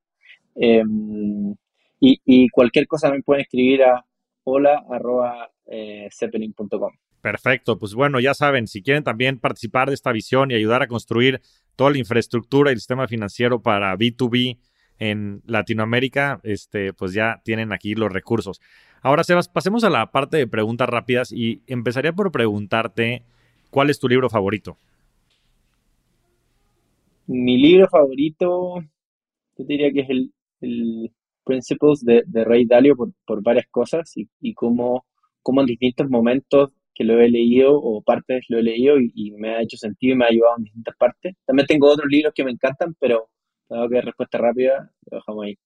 [0.55, 1.55] Em,
[2.01, 4.05] y, cualquier cosa me pueden escribir a
[4.45, 4.85] hola
[5.67, 6.09] eh,
[7.21, 10.87] Perfecto, pues bueno, ya saben, si quieren también participar de esta visión y ayudar a
[10.87, 11.41] construir
[11.75, 14.59] toda la infraestructura y el sistema financiero para B2B
[14.99, 18.61] en Latinoamérica, este, pues ya tienen aquí los recursos.
[19.03, 23.25] Ahora, Sebas, pasemos a la parte de preguntas rápidas y empezaría por preguntarte,
[23.71, 24.79] ¿cuál es tu libro favorito?
[27.27, 28.81] Mi libro favorito,
[29.59, 31.13] yo diría que es el, el
[31.45, 35.07] Principles de, de Ray Dalio por, por varias cosas y, y cómo,
[35.43, 39.55] cómo, en distintos momentos que lo he leído o partes lo he leído y, me
[39.55, 41.37] ha hecho sentido y me ha ayudado en distintas partes.
[41.45, 43.29] También tengo otros libros que me encantan, pero
[43.69, 45.59] dado que respuesta rápida, lo dejamos ahí.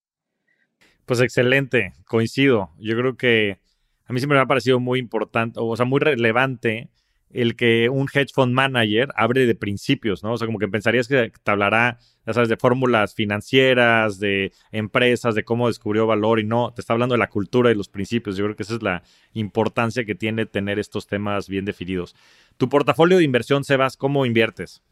[1.07, 2.71] Pues excelente, coincido.
[2.79, 3.59] Yo creo que
[4.07, 6.89] a mí siempre me ha parecido muy importante, o sea, muy relevante
[7.33, 10.33] el que un hedge fund manager abre de principios, ¿no?
[10.33, 15.35] O sea, como que pensarías que te hablará, ya sabes, de fórmulas financieras, de empresas,
[15.35, 18.37] de cómo descubrió valor y no, te está hablando de la cultura y los principios.
[18.37, 19.03] Yo creo que esa es la
[19.33, 22.17] importancia que tiene tener estos temas bien definidos.
[22.57, 24.83] Tu portafolio de inversión, Sebas, ¿cómo inviertes?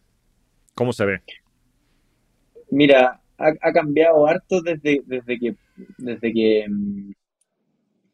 [0.74, 1.22] ¿Cómo se ve?
[2.70, 5.54] Mira, ha, cambiado harto desde, desde que,
[5.96, 6.66] desde que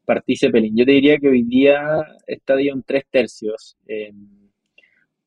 [0.04, 0.76] partí Zeppelin.
[0.76, 1.80] Yo te diría que hoy día
[2.26, 3.76] está en tres tercios.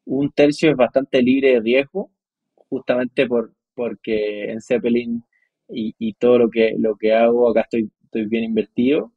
[0.05, 2.11] un tercio es bastante libre de riesgo,
[2.55, 5.23] justamente por, porque en Zeppelin
[5.69, 9.11] y, todo lo que, lo que hago acá estoy, estoy bien invertido.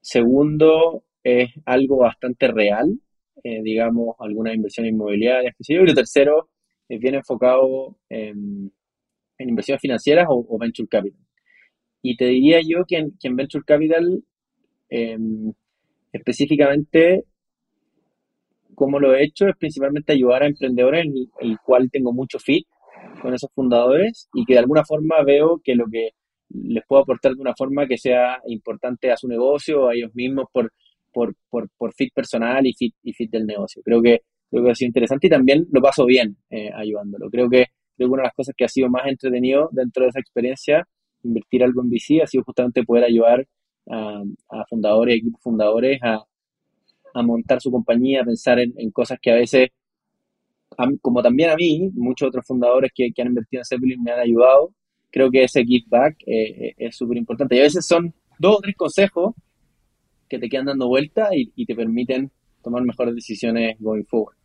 [0.00, 3.00] Segundo, es algo bastante real,
[3.42, 6.48] eh, digamos, algunas inversiones inmobiliarias, Y lo tercero,
[6.88, 8.72] es bien enfocado en,
[9.38, 11.20] inversiones financieras o, venture capital.
[12.00, 14.22] Y te diría yo que en, venture capital,
[14.88, 15.52] em,
[16.12, 17.24] específicamente,
[18.74, 22.66] como lo he hecho, es principalmente ayudar a emprendedores, en el cual tengo mucho fit
[23.20, 26.10] con esos fundadores y que de alguna forma veo que lo que
[26.50, 30.46] les puedo aportar de una forma que sea importante a su negocio, a ellos mismos,
[30.52, 30.72] por,
[31.12, 33.82] por, por, fit personal y fit, y fit del negocio.
[33.84, 34.20] Creo que,
[34.50, 37.30] creo que ha sido interesante y también lo paso bien eh, ayudándolo.
[37.30, 37.66] Creo que,
[37.96, 40.86] creo que una de las cosas que ha sido más entretenido dentro de esa experiencia,
[41.22, 43.46] invertir algo en VC, ha sido justamente poder ayudar
[43.90, 46.24] a, a fundadores, equipos fundadores a,
[47.22, 49.70] montar su compañía, a pensar en, cosas que a veces
[51.00, 54.74] como también a mí, muchos otros fundadores que, han invertido en Zeppelin me han ayudado,
[55.10, 57.56] creo que ese give back eh, eh, es súper importante.
[57.56, 59.34] Y a veces son dos o tres consejos
[60.28, 62.30] que te quedan dando vuelta y, te permiten
[62.62, 64.36] tomar mejores decisiones going forward.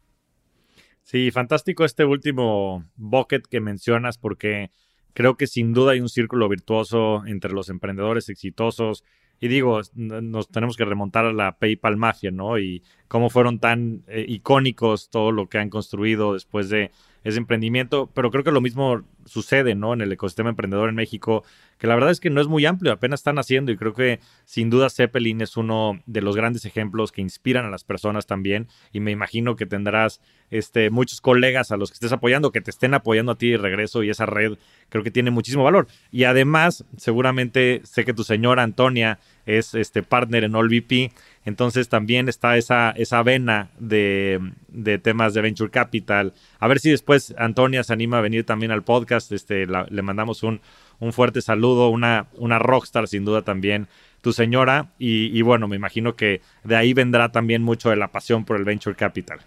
[1.02, 4.70] Sí, fantástico este último bucket que mencionas porque
[5.14, 9.04] creo que sin duda hay un círculo virtuoso entre los emprendedores exitosos
[9.44, 12.60] y digo, nos tenemos que remontar a la PayPal Mafia, ¿no?
[12.60, 16.92] Y cómo fueron tan eh, icónicos todo lo que han construido después de
[17.24, 19.94] ese emprendimiento, pero creo que lo mismo sucede, ¿no?
[19.94, 21.44] En el ecosistema emprendedor en México,
[21.82, 24.20] que la verdad es que no es muy amplio, apenas están haciendo y creo que
[24.46, 28.68] sin duda Zeppelin es uno de los grandes ejemplos que inspiran a las personas también
[28.94, 30.22] y me imagino que tendrás
[30.52, 33.58] este, muchos colegas a los que estés apoyando, que te estén apoyando a ti de
[33.58, 34.60] regreso y esa red
[34.90, 35.88] creo que tiene muchísimo valor.
[36.12, 39.18] Y además, seguramente sé que tu señora Antonia
[39.48, 41.12] es este partner en AllVP,
[41.46, 46.34] entonces también está esa, esa vena de, de, temas de Venture Capital.
[46.60, 50.44] A ver si después Antonia se anima a venir también al podcast, este, le mandamos
[50.44, 50.62] un,
[51.02, 53.88] un fuerte saludo, una, una rockstar sin duda también
[54.22, 58.46] tu señora y, bueno, me imagino que de ahí vendrá también mucho de la pasión
[58.46, 59.40] por el Venture Capital.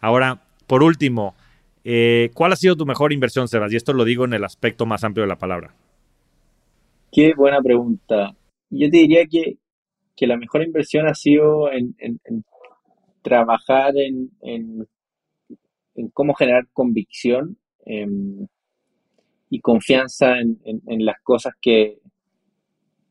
[0.00, 1.34] Ahora, por último,
[1.84, 3.72] eh, ¿cuál ha sido tu mejor inversión, Sebas?
[3.72, 5.74] Y esto lo digo en el aspecto más amplio de la palabra.
[7.10, 8.36] Qué buena pregunta.
[8.68, 9.56] Yo te diría que,
[10.26, 11.94] la mejor inversión ha sido en,
[13.22, 14.86] trabajar en, en,
[16.12, 18.46] cómo generar convicción em,
[19.50, 21.98] y confianza en, las cosas que,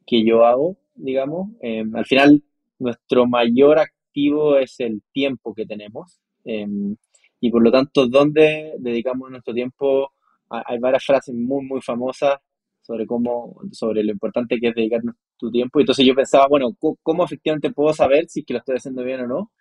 [0.08, 1.50] que yo hago, digamos.
[1.62, 2.42] Em, al final,
[2.80, 6.20] nuestro mayor activo es el tiempo que tenemos.
[6.46, 6.96] Em,
[7.42, 10.14] y por lo tanto, ¿dónde dedicamos nuestro tiempo?
[10.50, 12.40] Hay varias frases muy, muy famosas
[12.82, 15.02] sobre cómo, sobre lo importante que es dedicar
[15.38, 15.80] tu tiempo.
[15.80, 19.04] Y entonces yo pensaba, bueno, ¿cómo, efectivamente puedo saber si es que lo estoy haciendo
[19.04, 19.52] bien o no?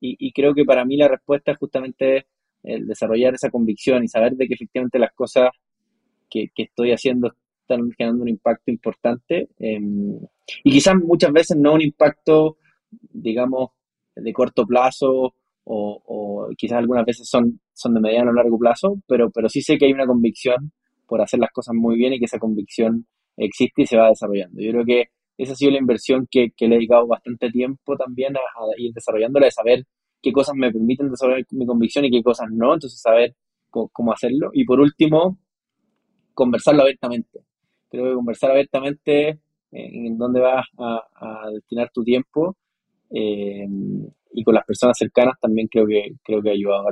[0.00, 2.28] Y, y, creo que para mí la respuesta es justamente
[2.62, 5.50] el desarrollar esa convicción y saber de que efectivamente las cosas
[6.28, 9.48] que, estoy haciendo están generando un impacto importante.
[9.58, 10.18] Em,
[10.64, 12.56] y quizás muchas veces no un impacto,
[12.90, 13.70] digamos,
[14.16, 19.30] de corto plazo o, quizás algunas veces son, son de mediano o largo plazo, pero,
[19.30, 20.72] pero sí sé que hay una convicción
[21.06, 23.06] por hacer las cosas muy bien y que esa convicción
[23.36, 24.60] existe y se va desarrollando.
[24.62, 25.04] Yo creo que
[25.38, 28.40] esa ha sido la inversión que, le he dedicado bastante tiempo también a,
[28.76, 29.84] ir desarrollándola, de saber
[30.20, 33.34] qué cosas me permiten desarrollar mi convicción y qué cosas no, entonces saber
[33.70, 34.50] cómo hacerlo.
[34.52, 35.38] Y por último,
[36.38, 37.40] conversarlo abiertamente.
[37.90, 39.38] Creo que conversar abiertamente eh,
[39.72, 42.56] en dónde vas a, destinar tu tiempo
[43.10, 43.66] eh,
[44.32, 46.90] y con las personas cercanas también creo que, creo que ha ayudado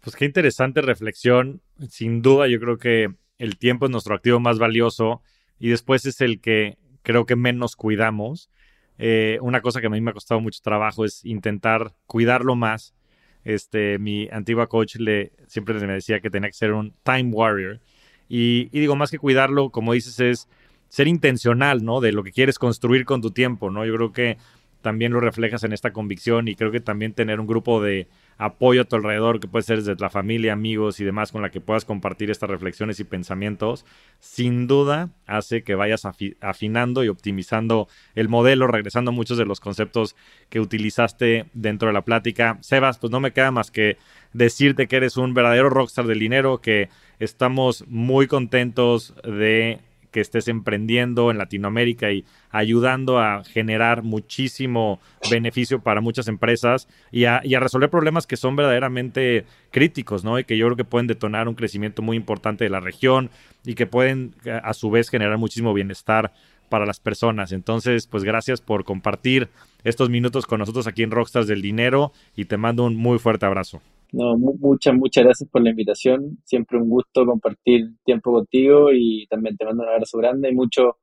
[0.00, 1.60] Pues qué interesante reflexión.
[1.88, 5.22] Sin duda, yo creo que el tiempo es nuestro activo más valioso
[5.60, 8.50] y después es el que creo que menos cuidamos.
[8.98, 12.96] Eh, una cosa que a mí me ha costado mucho trabajo es intentar cuidarlo más.
[13.44, 17.80] Este, mi antigua coach le, siempre me decía que tenía que ser un time warrior
[18.28, 20.48] y, digo, más que cuidarlo, como dices, es
[20.88, 22.00] ser intencional, ¿no?
[22.00, 23.84] De lo que quieres construir con tu tiempo, ¿no?
[23.84, 24.38] Yo creo que
[24.82, 28.06] también lo reflejas en esta convicción y creo que también tener un grupo de
[28.38, 31.50] apoyo a tu alrededor, que puede ser desde la familia, amigos y demás, con la
[31.50, 33.84] que puedas compartir estas reflexiones y pensamientos,
[34.20, 36.04] sin duda hace que vayas
[36.40, 40.14] afinando y optimizando el modelo, regresando a muchos de los conceptos
[40.50, 42.58] que utilizaste dentro de la plática.
[42.60, 43.96] Sebas, pues no me queda más que
[44.36, 49.80] decirte que eres un verdadero rockstar del dinero, que estamos muy contentos de
[50.10, 54.98] que estés emprendiendo en Latinoamérica y ayudando a generar muchísimo
[55.30, 60.38] beneficio para muchas empresas y a, resolver problemas que son verdaderamente críticos, ¿no?
[60.38, 63.30] Y que yo creo que pueden detonar un crecimiento muy importante de la región
[63.64, 66.32] y que pueden a su vez generar muchísimo bienestar
[66.70, 67.52] para las personas.
[67.52, 69.48] Entonces, pues gracias por compartir
[69.84, 73.44] estos minutos con nosotros aquí en Rockstars del Dinero y te mando un muy fuerte
[73.44, 73.82] abrazo.
[74.16, 76.38] No, muchas, muchas gracias por la invitación.
[76.42, 80.96] Siempre un gusto compartir tiempo contigo y también te mando un abrazo grande y mucho,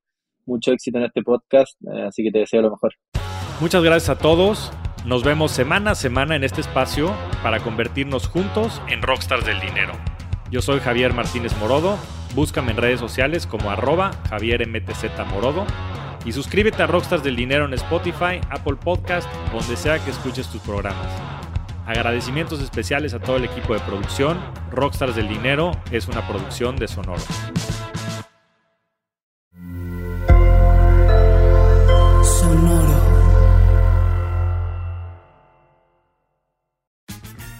[0.48, 1.80] mucho éxito en este podcast.
[1.94, 2.92] Eh, así que te deseo lo mejor.
[3.62, 4.74] Muchas gracias a todos.
[5.06, 9.94] Nos vemos semana a semana en este espacio para convertirnos juntos en Rockstars del Dinero.
[10.50, 12.00] Yo soy Javier Martínez Morodo.
[12.34, 15.68] Búscame en redes sociales como arroba Javier MTZ Morodo.
[16.26, 20.62] Y suscríbete a Rockstars del Dinero en Spotify, Apple Podcast, donde sea que escuches tus
[20.62, 21.43] programas.
[21.86, 24.40] Agradecimientos especiales a todo el equipo de producción.
[24.72, 27.22] Rockstars del Dinero es una producción de Sonoro.
[32.24, 33.14] Sonoro.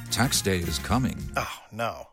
[0.10, 1.18] Tax day is coming.
[1.36, 2.13] Oh, no.